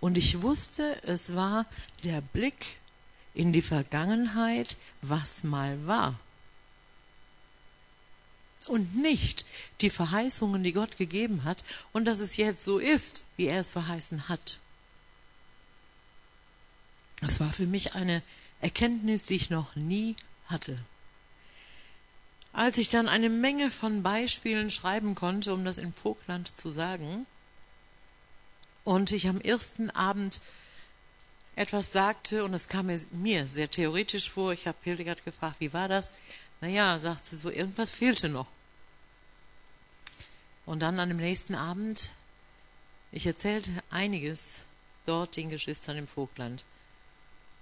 Und 0.00 0.18
ich 0.18 0.42
wusste, 0.42 1.00
es 1.04 1.34
war 1.34 1.66
der 2.04 2.20
Blick 2.20 2.78
in 3.34 3.52
die 3.52 3.62
Vergangenheit, 3.62 4.76
was 5.02 5.44
mal 5.44 5.86
war. 5.86 6.18
Und 8.66 8.94
nicht 8.96 9.46
die 9.80 9.90
Verheißungen, 9.90 10.62
die 10.62 10.72
Gott 10.72 10.96
gegeben 10.96 11.44
hat 11.44 11.64
und 11.92 12.04
dass 12.04 12.20
es 12.20 12.36
jetzt 12.36 12.62
so 12.62 12.78
ist, 12.78 13.24
wie 13.36 13.46
er 13.46 13.60
es 13.60 13.72
verheißen 13.72 14.28
hat. 14.28 14.58
Das 17.20 17.40
war 17.40 17.52
für 17.52 17.66
mich 17.66 17.94
eine 17.94 18.22
Erkenntnis, 18.60 19.24
die 19.24 19.36
ich 19.36 19.50
noch 19.50 19.74
nie 19.76 20.16
hatte. 20.46 20.78
Als 22.52 22.78
ich 22.78 22.88
dann 22.88 23.08
eine 23.08 23.28
Menge 23.28 23.70
von 23.70 24.02
Beispielen 24.02 24.70
schreiben 24.70 25.14
konnte, 25.14 25.54
um 25.54 25.64
das 25.64 25.78
in 25.78 25.92
Vogtland 25.92 26.58
zu 26.58 26.70
sagen, 26.70 27.26
und 28.84 29.12
ich 29.12 29.28
am 29.28 29.40
ersten 29.40 29.90
Abend 29.90 30.40
etwas 31.60 31.92
sagte, 31.92 32.42
und 32.42 32.54
es 32.54 32.68
kam 32.68 32.90
mir 33.12 33.46
sehr 33.46 33.70
theoretisch 33.70 34.30
vor, 34.30 34.54
ich 34.54 34.66
habe 34.66 34.78
Hildegard 34.82 35.22
gefragt, 35.26 35.56
wie 35.58 35.74
war 35.74 35.88
das? 35.88 36.14
Naja, 36.62 36.98
sagt 36.98 37.26
sie 37.26 37.36
so, 37.36 37.50
irgendwas 37.50 37.92
fehlte 37.92 38.30
noch. 38.30 38.46
Und 40.64 40.80
dann 40.80 40.98
an 40.98 41.10
dem 41.10 41.18
nächsten 41.18 41.54
Abend, 41.54 42.12
ich 43.12 43.26
erzählte 43.26 43.70
einiges 43.90 44.60
dort 45.04 45.36
den 45.36 45.50
Geschwistern 45.50 45.98
im 45.98 46.08
Vogtland. 46.08 46.64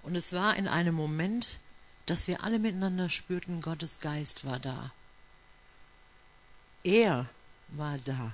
Und 0.05 0.15
es 0.15 0.33
war 0.33 0.55
in 0.55 0.69
einem 0.69 0.95
Moment, 0.95 1.59
dass 2.07 2.29
wir 2.29 2.45
alle 2.45 2.61
miteinander 2.61 3.11
spürten, 3.11 3.61
Gottes 3.63 3.99
Geist 3.99 4.45
war 4.45 4.61
da. 4.61 4.93
Er 6.85 7.27
war 7.69 7.99
da. 7.99 8.33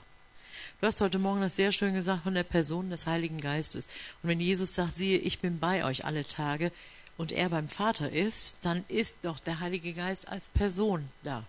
Du 0.80 0.88
hast 0.88 1.00
heute 1.00 1.18
Morgen 1.18 1.40
das 1.40 1.56
sehr 1.56 1.72
schön 1.72 1.94
gesagt 1.94 2.24
von 2.24 2.34
der 2.34 2.42
Person 2.42 2.90
des 2.90 3.06
Heiligen 3.06 3.40
Geistes. 3.40 3.88
Und 4.22 4.28
wenn 4.28 4.40
Jesus 4.40 4.74
sagt, 4.74 4.96
siehe, 4.96 5.18
ich 5.18 5.38
bin 5.38 5.58
bei 5.58 5.84
euch 5.84 6.04
alle 6.04 6.26
Tage 6.26 6.72
und 7.16 7.32
er 7.32 7.48
beim 7.48 7.68
Vater 7.68 8.10
ist, 8.10 8.58
dann 8.62 8.84
ist 8.88 9.18
doch 9.22 9.38
der 9.38 9.60
Heilige 9.60 9.92
Geist 9.92 10.28
als 10.28 10.48
Person 10.48 11.08
da. 11.22 11.44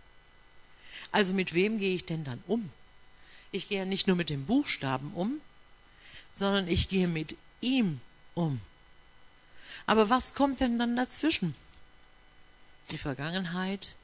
Also 1.12 1.34
mit 1.34 1.54
wem 1.54 1.80
gehe 1.80 1.96
ich 1.96 2.06
denn 2.06 2.24
dann 2.24 2.42
um? 2.48 2.70
Ich 3.52 3.68
gehe 3.68 3.86
nicht 3.86 4.08
nur 4.08 4.16
mit 4.16 4.30
den 4.30 4.46
Buchstaben 4.46 5.12
um, 5.14 5.42
sondern 6.34 6.68
ich 6.68 6.88
gehe 6.88 7.08
mit 7.08 7.36
ihm 7.62 8.00
um. 8.36 8.62
Aber 9.86 10.10
was 10.10 10.34
kommt 10.34 10.60
denn 10.60 10.78
dann 10.80 10.96
dazwischen? 10.96 11.56
Die 12.92 12.98
Vergangenheit, 12.98 13.96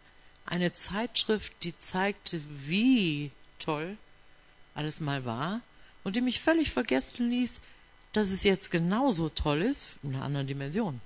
eine 0.45 0.73
Zeitschrift, 0.73 1.53
die 1.63 1.77
zeigte, 1.77 2.41
wie 2.65 3.31
toll 3.59 3.97
alles 4.73 4.99
mal 4.99 5.25
war 5.25 5.61
und 6.03 6.15
die 6.15 6.21
mich 6.21 6.41
völlig 6.41 6.71
vergessen 6.71 7.29
ließ, 7.29 7.61
dass 8.13 8.31
es 8.31 8.43
jetzt 8.43 8.71
genauso 8.71 9.29
toll 9.29 9.61
ist, 9.61 9.85
in 10.03 10.15
einer 10.15 10.25
anderen 10.25 10.47
Dimension. 10.47 11.01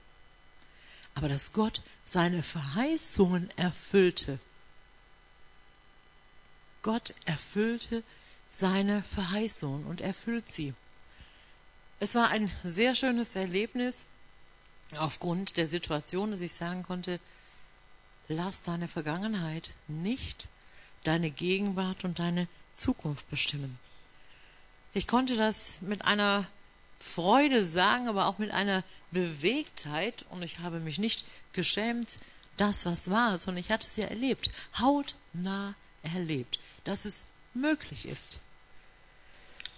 Aber 1.13 1.29
dass 1.29 1.53
Gott 1.53 1.81
seine 2.03 2.43
Verheißungen 2.43 3.49
erfüllte. 3.57 4.39
Gott 6.81 7.13
erfüllte 7.25 8.03
seine 8.49 9.03
Verheißungen 9.03 9.85
und 9.85 10.01
erfüllt 10.01 10.51
sie. 10.51 10.73
Es 11.99 12.15
war 12.15 12.29
ein 12.29 12.51
sehr 12.63 12.95
schönes 12.95 13.35
Erlebnis, 13.35 14.05
aufgrund 14.97 15.57
der 15.57 15.67
Situation, 15.67 16.31
dass 16.31 16.41
ich 16.41 16.53
sagen 16.53 16.83
konnte, 16.83 17.19
lass 18.27 18.61
deine 18.61 18.87
Vergangenheit 18.87 19.73
nicht 19.87 20.47
deine 21.03 21.31
Gegenwart 21.31 22.03
und 22.03 22.19
deine 22.19 22.47
Zukunft 22.75 23.29
bestimmen. 23.29 23.79
Ich 24.93 25.07
konnte 25.07 25.35
das 25.35 25.77
mit 25.81 26.03
einer 26.05 26.47
Freude 26.99 27.65
sagen, 27.65 28.07
aber 28.07 28.27
auch 28.27 28.37
mit 28.37 28.51
einer 28.51 28.83
Bewegtheit 29.11 30.25
und 30.29 30.41
ich 30.41 30.59
habe 30.59 30.79
mich 30.79 30.97
nicht 30.97 31.25
geschämt, 31.53 32.17
das 32.57 32.85
was 32.85 33.09
war, 33.09 33.37
sondern 33.37 33.63
ich 33.63 33.71
hatte 33.71 33.87
es 33.87 33.95
ja 33.95 34.07
erlebt, 34.07 34.49
hautnah 34.79 35.75
erlebt, 36.03 36.59
dass 36.83 37.05
es 37.05 37.25
möglich 37.53 38.05
ist. 38.05 38.39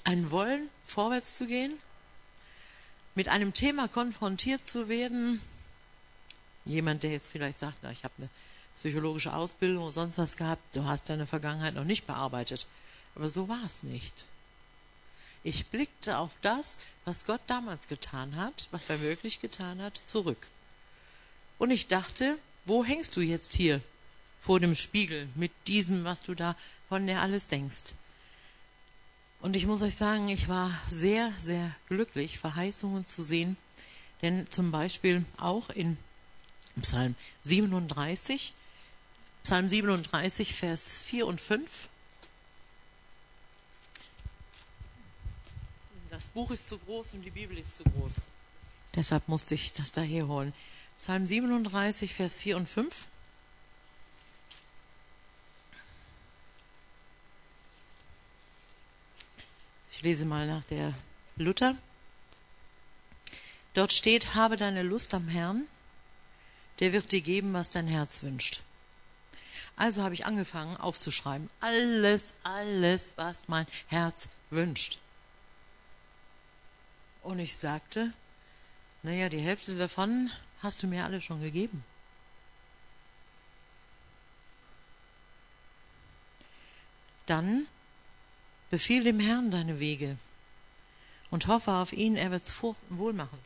Ein 0.04 0.32
Wollen, 0.32 0.70
vorwärts 0.86 1.38
zu 1.38 1.48
gehen, 1.48 1.74
mit 3.16 3.28
einem 3.28 3.54
Thema 3.54 3.88
konfrontiert 3.88 4.66
zu 4.66 4.90
werden, 4.90 5.42
jemand, 6.66 7.04
der 7.04 7.12
jetzt 7.12 7.32
vielleicht 7.32 7.60
sagt, 7.60 7.78
na, 7.82 7.92
ich 7.92 8.04
habe 8.04 8.14
eine 8.20 8.30
psychologische 8.76 9.34
Ausbildung 9.34 9.84
oder 9.84 9.92
sonst 9.92 10.18
was 10.18 10.38
gehabt, 10.38 10.76
du 10.76 10.86
hast 10.86 11.10
deine 11.10 11.26
Vergangenheit 11.26 11.74
noch 11.74 11.84
nicht 11.84 12.06
bearbeitet. 12.06 12.68
Aber 13.18 13.30
so 13.30 13.50
war 13.50 13.64
es 13.66 13.82
nicht. 13.82 14.26
Ich 15.44 15.66
blickte 15.68 16.20
auf 16.20 16.30
das, 16.44 16.78
was 17.04 17.26
Gott 17.26 17.42
damals 17.48 17.88
getan 17.88 18.36
hat, 18.36 18.68
was 18.70 18.92
er 18.92 19.02
wirklich 19.02 19.42
getan 19.42 19.82
hat, 19.82 20.04
zurück. 20.06 20.48
Und 21.58 21.72
ich 21.72 21.88
dachte, 21.88 22.38
wo 22.66 22.86
hängst 22.86 23.16
du 23.16 23.22
jetzt 23.22 23.56
hier 23.56 23.82
vor 24.44 24.60
dem 24.60 24.76
Spiegel 24.76 25.30
mit 25.34 25.52
diesem, 25.66 26.04
was 26.04 26.22
du 26.22 26.36
da 26.36 26.56
von 26.90 27.08
dir 27.08 27.20
alles 27.20 27.48
denkst? 27.48 27.96
Und 29.42 29.56
ich 29.56 29.66
muss 29.66 29.82
euch 29.82 29.96
sagen, 29.96 30.30
ich 30.30 30.48
war 30.48 30.70
sehr, 30.88 31.34
sehr 31.40 31.72
glücklich, 31.88 32.38
Verheißungen 32.38 33.08
zu 33.08 33.24
sehen, 33.24 33.58
denn 34.22 34.46
zum 34.52 34.70
Beispiel 34.70 35.26
auch 35.38 35.72
in 35.72 35.98
Psalm 36.82 37.16
37, 37.46 38.54
Psalm 39.42 39.70
37, 39.70 40.54
Vers 40.54 41.02
4 41.02 41.26
und 41.26 41.42
5. 41.42 41.88
Das 46.18 46.30
Buch 46.30 46.50
ist 46.50 46.68
zu 46.68 46.80
groß 46.80 47.14
und 47.14 47.22
die 47.22 47.30
Bibel 47.30 47.56
ist 47.60 47.76
zu 47.76 47.84
groß. 47.84 48.16
Deshalb 48.96 49.28
musste 49.28 49.54
ich 49.54 49.74
das 49.74 49.92
daher 49.92 50.28
holen. 50.28 50.52
Psalm 50.98 51.28
37, 51.28 52.12
Vers 52.12 52.40
4 52.40 52.58
und 52.58 52.68
5. 52.68 53.06
Ich 59.92 60.02
lese 60.02 60.26
mal 60.26 60.48
nach 60.48 60.64
der 60.64 60.96
Luther. 61.36 61.78
Dort 63.76 63.94
steht, 63.94 64.34
habe 64.34 64.58
deine 64.58 64.82
Lust 64.82 65.14
am 65.14 65.28
Herrn, 65.28 65.68
der 66.80 66.94
wird 66.94 67.12
dir 67.12 67.22
geben, 67.22 67.54
was 67.54 67.70
dein 67.70 67.86
Herz 67.86 68.24
wünscht. 68.24 68.64
Also 69.76 70.02
habe 70.02 70.16
ich 70.16 70.26
angefangen 70.26 70.78
aufzuschreiben. 70.78 71.48
Alles, 71.60 72.34
alles, 72.42 73.14
was 73.18 73.48
mein 73.48 73.68
Herz 73.86 74.30
wünscht. 74.50 74.98
Und 77.24 77.40
ich 77.40 77.58
sagte, 77.58 78.14
naja, 79.04 79.30
die 79.30 79.40
Hälfte 79.40 79.78
davon 79.78 80.32
hast 80.62 80.84
du 80.84 80.88
mir 80.88 81.06
alle 81.06 81.22
schon 81.22 81.42
gegeben. 81.42 81.84
Dann 87.26 87.68
befiehl 88.70 89.04
dem 89.04 89.20
Herrn 89.20 89.52
deine 89.52 89.80
Wege 89.80 90.18
und 91.30 91.48
hoffe 91.48 91.72
auf 91.72 91.94
ihn, 91.94 92.16
er 92.16 92.32
wird's 92.32 92.54
wohl 92.90 93.14
machen. 93.14 93.40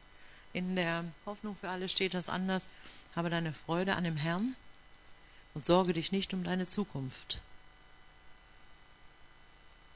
In 0.53 0.75
der 0.75 1.05
Hoffnung 1.25 1.55
für 1.60 1.69
alle 1.69 1.89
steht 1.89 2.13
das 2.13 2.29
anders. 2.29 2.67
Habe 3.15 3.29
deine 3.29 3.53
Freude 3.53 3.95
an 3.95 4.03
dem 4.03 4.17
Herrn 4.17 4.55
und 5.53 5.65
sorge 5.65 5.93
dich 5.93 6.12
nicht 6.12 6.34
um 6.34 6.43
deine 6.43 6.67
Zukunft. 6.67 7.41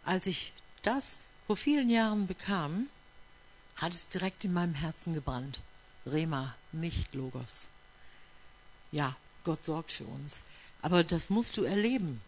Als 0.04 0.26
ich 0.26 0.52
das 0.84 1.20
vor 1.48 1.58
vielen 1.58 1.90
Jahren 1.90 2.28
bekam, 2.28 2.88
hat 3.76 3.94
es 3.94 4.08
direkt 4.08 4.46
in 4.46 4.54
meinem 4.54 4.74
Herzen 4.74 5.14
gebrannt. 5.14 5.62
Rema, 6.06 6.56
nicht 6.72 7.14
Logos. 7.14 7.68
Ja, 8.92 9.16
Gott 9.44 9.66
sorgt 9.66 9.92
für 9.92 10.06
uns. 10.06 10.44
Aber 10.82 11.04
das 11.04 11.30
musst 11.30 11.58
du 11.58 11.64
erleben. 11.64 12.22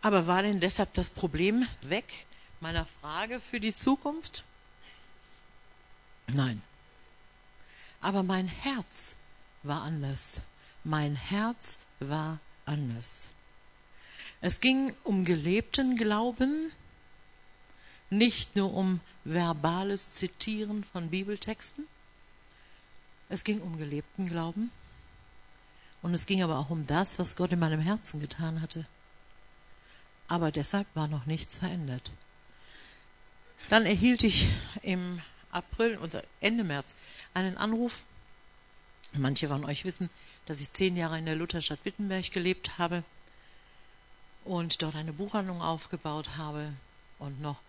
Aber 0.00 0.26
war 0.26 0.42
denn 0.42 0.60
deshalb 0.60 0.92
das 0.94 1.10
Problem 1.10 1.66
weg 1.82 2.26
meiner 2.60 2.86
Frage 3.00 3.40
für 3.40 3.60
die 3.60 3.74
Zukunft? 3.74 4.44
Nein. 6.26 6.62
Aber 8.00 8.22
mein 8.22 8.46
Herz 8.46 9.16
war 9.62 9.82
anders. 9.82 10.40
Mein 10.84 11.16
Herz 11.16 11.78
war 12.00 12.38
anders. 12.66 13.30
Es 14.40 14.60
ging 14.60 14.94
um 15.04 15.24
gelebten 15.24 15.96
Glauben, 15.96 16.70
nicht 18.10 18.56
nur 18.56 18.74
um 18.74 19.00
verbales 19.24 20.14
Zitieren 20.14 20.84
von 20.84 21.10
Bibeltexten. 21.10 21.86
Es 23.28 23.44
ging 23.44 23.60
um 23.60 23.78
gelebten 23.78 24.28
Glauben. 24.28 24.70
Und 26.02 26.12
es 26.12 26.26
ging 26.26 26.42
aber 26.42 26.58
auch 26.58 26.70
um 26.70 26.86
das, 26.86 27.18
was 27.18 27.34
Gott 27.34 27.52
in 27.52 27.58
meinem 27.58 27.80
Herzen 27.80 28.20
getan 28.20 28.60
hatte 28.60 28.86
aber 30.28 30.50
deshalb 30.50 30.86
war 30.94 31.08
noch 31.08 31.26
nichts 31.26 31.56
verändert. 31.56 32.12
Dann 33.70 33.86
erhielt 33.86 34.22
ich 34.24 34.48
im 34.82 35.20
April 35.50 35.96
oder 35.98 36.22
Ende 36.40 36.64
März 36.64 36.96
einen 37.32 37.56
Anruf. 37.56 38.02
Manche 39.12 39.48
von 39.48 39.64
euch 39.64 39.84
wissen, 39.84 40.10
dass 40.46 40.60
ich 40.60 40.72
zehn 40.72 40.96
Jahre 40.96 41.18
in 41.18 41.26
der 41.26 41.36
Lutherstadt 41.36 41.84
Wittenberg 41.84 42.30
gelebt 42.32 42.78
habe 42.78 43.04
und 44.44 44.82
dort 44.82 44.96
eine 44.96 45.12
Buchhandlung 45.12 45.62
aufgebaut 45.62 46.36
habe 46.36 46.72
und 47.18 47.40
noch 47.40 47.60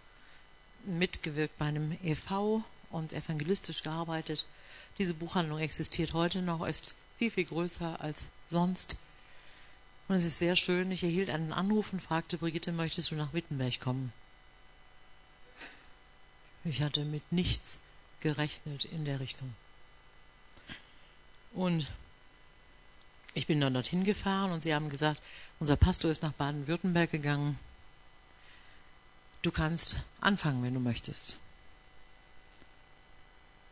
mitgewirkt 0.87 1.57
bei 1.57 1.65
einem 1.65 1.97
EV 2.03 2.63
und 2.91 3.13
evangelistisch 3.13 3.83
gearbeitet. 3.83 4.45
Diese 4.97 5.13
Buchhandlung 5.13 5.59
existiert 5.59 6.13
heute 6.13 6.41
noch, 6.41 6.65
ist 6.65 6.95
viel, 7.17 7.31
viel 7.31 7.45
größer 7.45 7.99
als 8.01 8.25
sonst 8.47 8.97
und 10.07 10.15
es 10.15 10.23
ist 10.23 10.37
sehr 10.37 10.55
schön, 10.55 10.91
ich 10.91 11.03
erhielt 11.03 11.29
einen 11.29 11.51
Anruf 11.51 11.91
und 11.91 12.01
fragte, 12.01 12.37
Brigitte, 12.37 12.71
möchtest 12.71 13.11
du 13.11 13.15
nach 13.15 13.33
Wittenberg 13.33 13.79
kommen? 13.79 14.13
Ich 16.63 16.81
hatte 16.81 17.05
mit 17.05 17.31
nichts 17.31 17.79
gerechnet 18.19 18.85
in 18.85 19.05
der 19.05 19.19
Richtung. 19.19 19.53
Und 21.53 21.91
ich 23.33 23.47
bin 23.47 23.61
dann 23.61 23.73
dorthin 23.73 24.03
gefahren 24.03 24.51
und 24.51 24.61
sie 24.61 24.75
haben 24.75 24.89
gesagt, 24.89 25.21
unser 25.59 25.75
Pastor 25.75 26.11
ist 26.11 26.21
nach 26.21 26.33
Baden-Württemberg 26.33 27.11
gegangen. 27.11 27.57
Du 29.45 29.51
kannst 29.51 29.97
anfangen, 30.21 30.63
wenn 30.63 30.73
du 30.73 30.79
möchtest. 30.79 31.37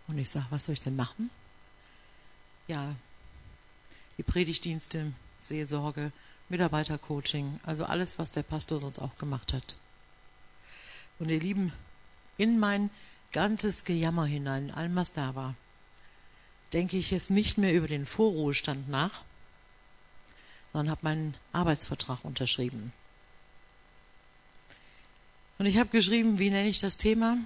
Und 0.07 0.19
ich 0.19 0.29
sage, 0.29 0.45
was 0.51 0.65
soll 0.65 0.73
ich 0.73 0.83
denn 0.83 0.95
machen? 0.95 1.31
Ja, 2.67 2.93
die 4.19 4.23
Predigtdienste 4.23 5.13
Seelsorge, 5.41 6.11
Mitarbeitercoaching, 6.49 7.59
also 7.63 7.85
alles, 7.85 8.19
was 8.19 8.29
der 8.29 8.43
Pastor 8.43 8.79
sonst 8.79 8.99
auch 8.99 9.15
gemacht 9.15 9.51
hat. 9.51 9.75
Und 11.17 11.29
ihr 11.29 11.39
Lieben, 11.39 11.73
in 12.37 12.59
mein 12.59 12.91
ganzes 13.31 13.83
Gejammer 13.83 14.27
hinein, 14.27 14.69
allem 14.69 14.95
was 14.95 15.11
da 15.13 15.33
war, 15.33 15.55
denke 16.73 16.97
ich 16.97 17.09
jetzt 17.09 17.31
nicht 17.31 17.57
mehr 17.57 17.73
über 17.73 17.87
den 17.87 18.05
Vorruhestand 18.05 18.89
nach, 18.89 19.21
sondern 20.71 20.91
habe 20.91 21.01
meinen 21.01 21.33
Arbeitsvertrag 21.51 22.23
unterschrieben. 22.23 22.93
Und 25.57 25.65
ich 25.65 25.77
habe 25.77 25.89
geschrieben, 25.89 26.39
wie 26.39 26.49
nenne 26.49 26.67
ich 26.67 26.79
das 26.79 26.97
Thema? 26.97 27.37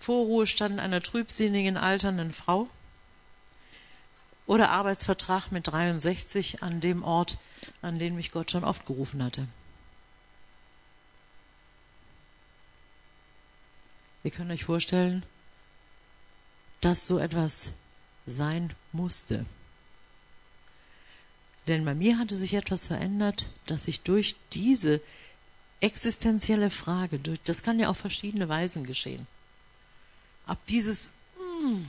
Vorruhestand 0.00 0.80
einer 0.80 1.02
trübsinnigen 1.02 1.76
alternden 1.76 2.32
Frau 2.32 2.68
oder 4.46 4.70
Arbeitsvertrag 4.70 5.52
mit 5.52 5.68
63 5.68 6.62
an 6.62 6.80
dem 6.80 7.04
Ort, 7.04 7.38
an 7.82 7.98
den 7.98 8.16
mich 8.16 8.32
Gott 8.32 8.50
schon 8.50 8.64
oft 8.64 8.86
gerufen 8.86 9.22
hatte. 9.22 9.46
Ihr 14.24 14.30
könnt 14.30 14.50
euch 14.50 14.64
vorstellen, 14.64 15.22
dass 16.80 17.06
so 17.06 17.18
etwas 17.18 17.72
sein 18.26 18.74
musste. 18.92 19.46
Denn 21.66 21.84
bei 21.84 21.94
mir 21.94 22.18
hatte 22.18 22.36
sich 22.36 22.54
etwas 22.54 22.86
verändert, 22.86 23.46
dass 23.66 23.88
ich 23.88 24.00
durch 24.00 24.34
diese 24.52 25.00
existenzielle 25.80 26.70
Frage, 26.70 27.18
das 27.44 27.62
kann 27.62 27.78
ja 27.78 27.88
auf 27.88 27.98
verschiedene 27.98 28.48
Weisen 28.48 28.84
geschehen, 28.84 29.26
ab 30.46 30.58
dieses 30.68 31.10
mm, 31.38 31.84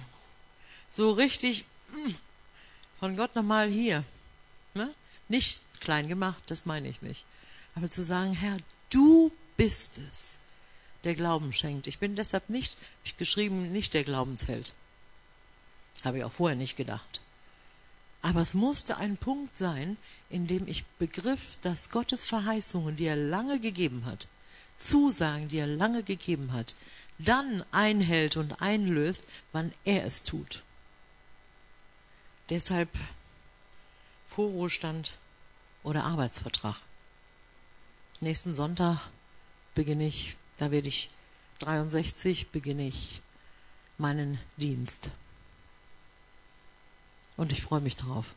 so 0.92 1.12
richtig 1.12 1.66
mm, 1.92 2.12
von 3.00 3.16
Gott 3.16 3.36
nochmal 3.36 3.70
hier. 3.70 4.04
Ne? 4.74 4.94
Nicht 5.28 5.62
klein 5.80 6.08
gemacht, 6.08 6.44
das 6.48 6.66
meine 6.66 6.88
ich 6.88 7.02
nicht. 7.02 7.26
Aber 7.76 7.90
zu 7.90 8.04
sagen, 8.04 8.34
Herr, 8.34 8.58
du 8.90 9.32
bist 9.58 10.00
es, 10.10 10.40
der 11.04 11.16
Glauben 11.16 11.54
schenkt. 11.54 11.88
Ich 11.88 12.00
bin 12.00 12.16
deshalb 12.16 12.50
nicht, 12.50 12.74
habe 12.74 13.06
ich 13.06 13.18
geschrieben, 13.18 13.72
nicht 13.72 13.94
der 13.94 14.04
Glaubensheld. 14.04 14.74
Habe 16.04 16.20
ich 16.20 16.24
auch 16.24 16.32
vorher 16.32 16.58
nicht 16.58 16.78
gedacht. 16.78 17.22
Aber 18.22 18.42
es 18.42 18.54
musste 18.54 18.98
ein 18.98 19.18
Punkt 19.18 19.58
sein, 19.58 19.98
in 20.30 20.48
dem 20.48 20.68
ich 20.68 20.86
begriff, 21.00 21.58
dass 21.62 21.90
Gottes 21.90 22.28
Verheißungen, 22.28 22.96
die 22.96 23.06
er 23.06 23.16
lange 23.16 23.60
gegeben 23.60 24.06
hat, 24.06 24.28
Zusagen, 24.78 25.48
die 25.48 25.58
er 25.58 25.68
lange 25.68 26.04
gegeben 26.04 26.54
hat, 26.54 26.76
dann 27.18 27.64
einhält 27.72 28.38
und 28.38 28.62
einlöst, 28.62 29.24
wann 29.52 29.72
er 29.86 30.06
es 30.06 30.24
tut. 30.24 30.64
Deshalb 32.50 32.90
Vorruhestand 34.26 35.18
oder 35.84 36.04
Arbeitsvertrag. 36.04 36.78
Nächsten 38.22 38.54
Sonntag 38.54 39.00
beginne 39.76 40.08
ich, 40.08 40.36
da 40.58 40.72
werde 40.72 40.88
ich 40.88 41.10
63, 41.60 42.50
beginne 42.50 42.88
ich 42.88 43.22
meinen 43.98 44.40
Dienst. 44.58 45.10
Und 47.42 47.52
ich 47.52 47.64
freue 47.64 47.82
mich 47.82 47.96
drauf. 47.96 48.36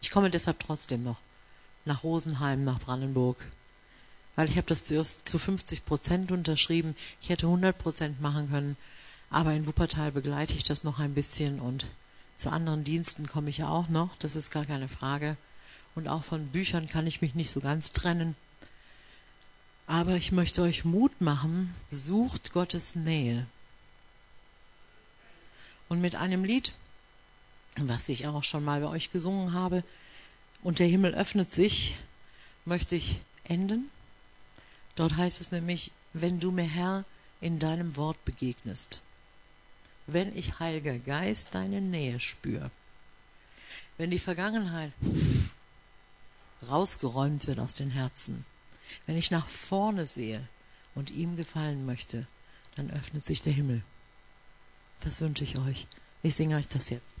Ich 0.00 0.10
komme 0.10 0.30
deshalb 0.30 0.58
trotzdem 0.58 1.04
noch 1.04 1.18
nach 1.84 2.02
Rosenheim, 2.02 2.64
nach 2.64 2.78
Brandenburg, 2.78 3.36
weil 4.36 4.48
ich 4.48 4.56
habe 4.56 4.66
das 4.66 4.86
zuerst 4.86 5.28
zu 5.28 5.38
50 5.38 5.84
Prozent 5.84 6.32
unterschrieben. 6.32 6.96
Ich 7.20 7.28
hätte 7.28 7.44
100 7.44 7.76
Prozent 7.76 8.22
machen 8.22 8.48
können, 8.48 8.78
aber 9.28 9.52
in 9.52 9.66
Wuppertal 9.66 10.12
begleite 10.12 10.54
ich 10.54 10.64
das 10.64 10.82
noch 10.82 10.98
ein 10.98 11.12
bisschen 11.12 11.60
und 11.60 11.88
zu 12.38 12.48
anderen 12.48 12.84
Diensten 12.84 13.26
komme 13.26 13.50
ich 13.50 13.58
ja 13.58 13.68
auch 13.68 13.90
noch, 13.90 14.16
das 14.18 14.34
ist 14.34 14.50
gar 14.50 14.64
keine 14.64 14.88
Frage. 14.88 15.36
Und 15.94 16.08
auch 16.08 16.24
von 16.24 16.46
Büchern 16.46 16.88
kann 16.88 17.06
ich 17.06 17.20
mich 17.20 17.34
nicht 17.34 17.50
so 17.50 17.60
ganz 17.60 17.92
trennen. 17.92 18.34
Aber 19.86 20.16
ich 20.16 20.32
möchte 20.32 20.62
euch 20.62 20.86
Mut 20.86 21.20
machen, 21.20 21.74
sucht 21.90 22.54
Gottes 22.54 22.96
Nähe. 22.96 23.46
Und 25.90 26.00
mit 26.00 26.16
einem 26.16 26.44
Lied, 26.44 26.72
was 27.76 28.08
ich 28.08 28.26
auch 28.26 28.44
schon 28.44 28.64
mal 28.64 28.80
bei 28.80 28.88
euch 28.88 29.12
gesungen 29.12 29.52
habe, 29.52 29.84
und 30.62 30.78
der 30.78 30.86
Himmel 30.86 31.14
öffnet 31.14 31.50
sich, 31.50 31.96
möchte 32.64 32.94
ich 32.94 33.20
enden. 33.44 33.90
Dort 34.94 35.16
heißt 35.16 35.40
es 35.40 35.50
nämlich, 35.50 35.90
wenn 36.12 36.38
du 36.38 36.52
mir 36.52 36.62
Herr 36.62 37.04
in 37.40 37.58
deinem 37.58 37.96
Wort 37.96 38.24
begegnest 38.24 39.00
wenn 40.06 40.36
ich, 40.36 40.58
Heiliger 40.58 40.98
Geist, 40.98 41.48
deine 41.52 41.80
Nähe 41.80 42.20
spüre. 42.20 42.70
Wenn 43.98 44.10
die 44.10 44.18
Vergangenheit 44.18 44.92
rausgeräumt 46.68 47.46
wird 47.46 47.58
aus 47.58 47.74
den 47.74 47.90
Herzen, 47.90 48.44
wenn 49.06 49.16
ich 49.16 49.30
nach 49.30 49.48
vorne 49.48 50.06
sehe 50.06 50.46
und 50.94 51.10
ihm 51.10 51.36
gefallen 51.36 51.86
möchte, 51.86 52.26
dann 52.76 52.90
öffnet 52.90 53.24
sich 53.24 53.42
der 53.42 53.52
Himmel. 53.52 53.82
Das 55.00 55.20
wünsche 55.20 55.44
ich 55.44 55.58
euch. 55.58 55.86
Ich 56.22 56.34
singe 56.34 56.56
euch 56.56 56.68
das 56.68 56.90
jetzt. 56.90 57.16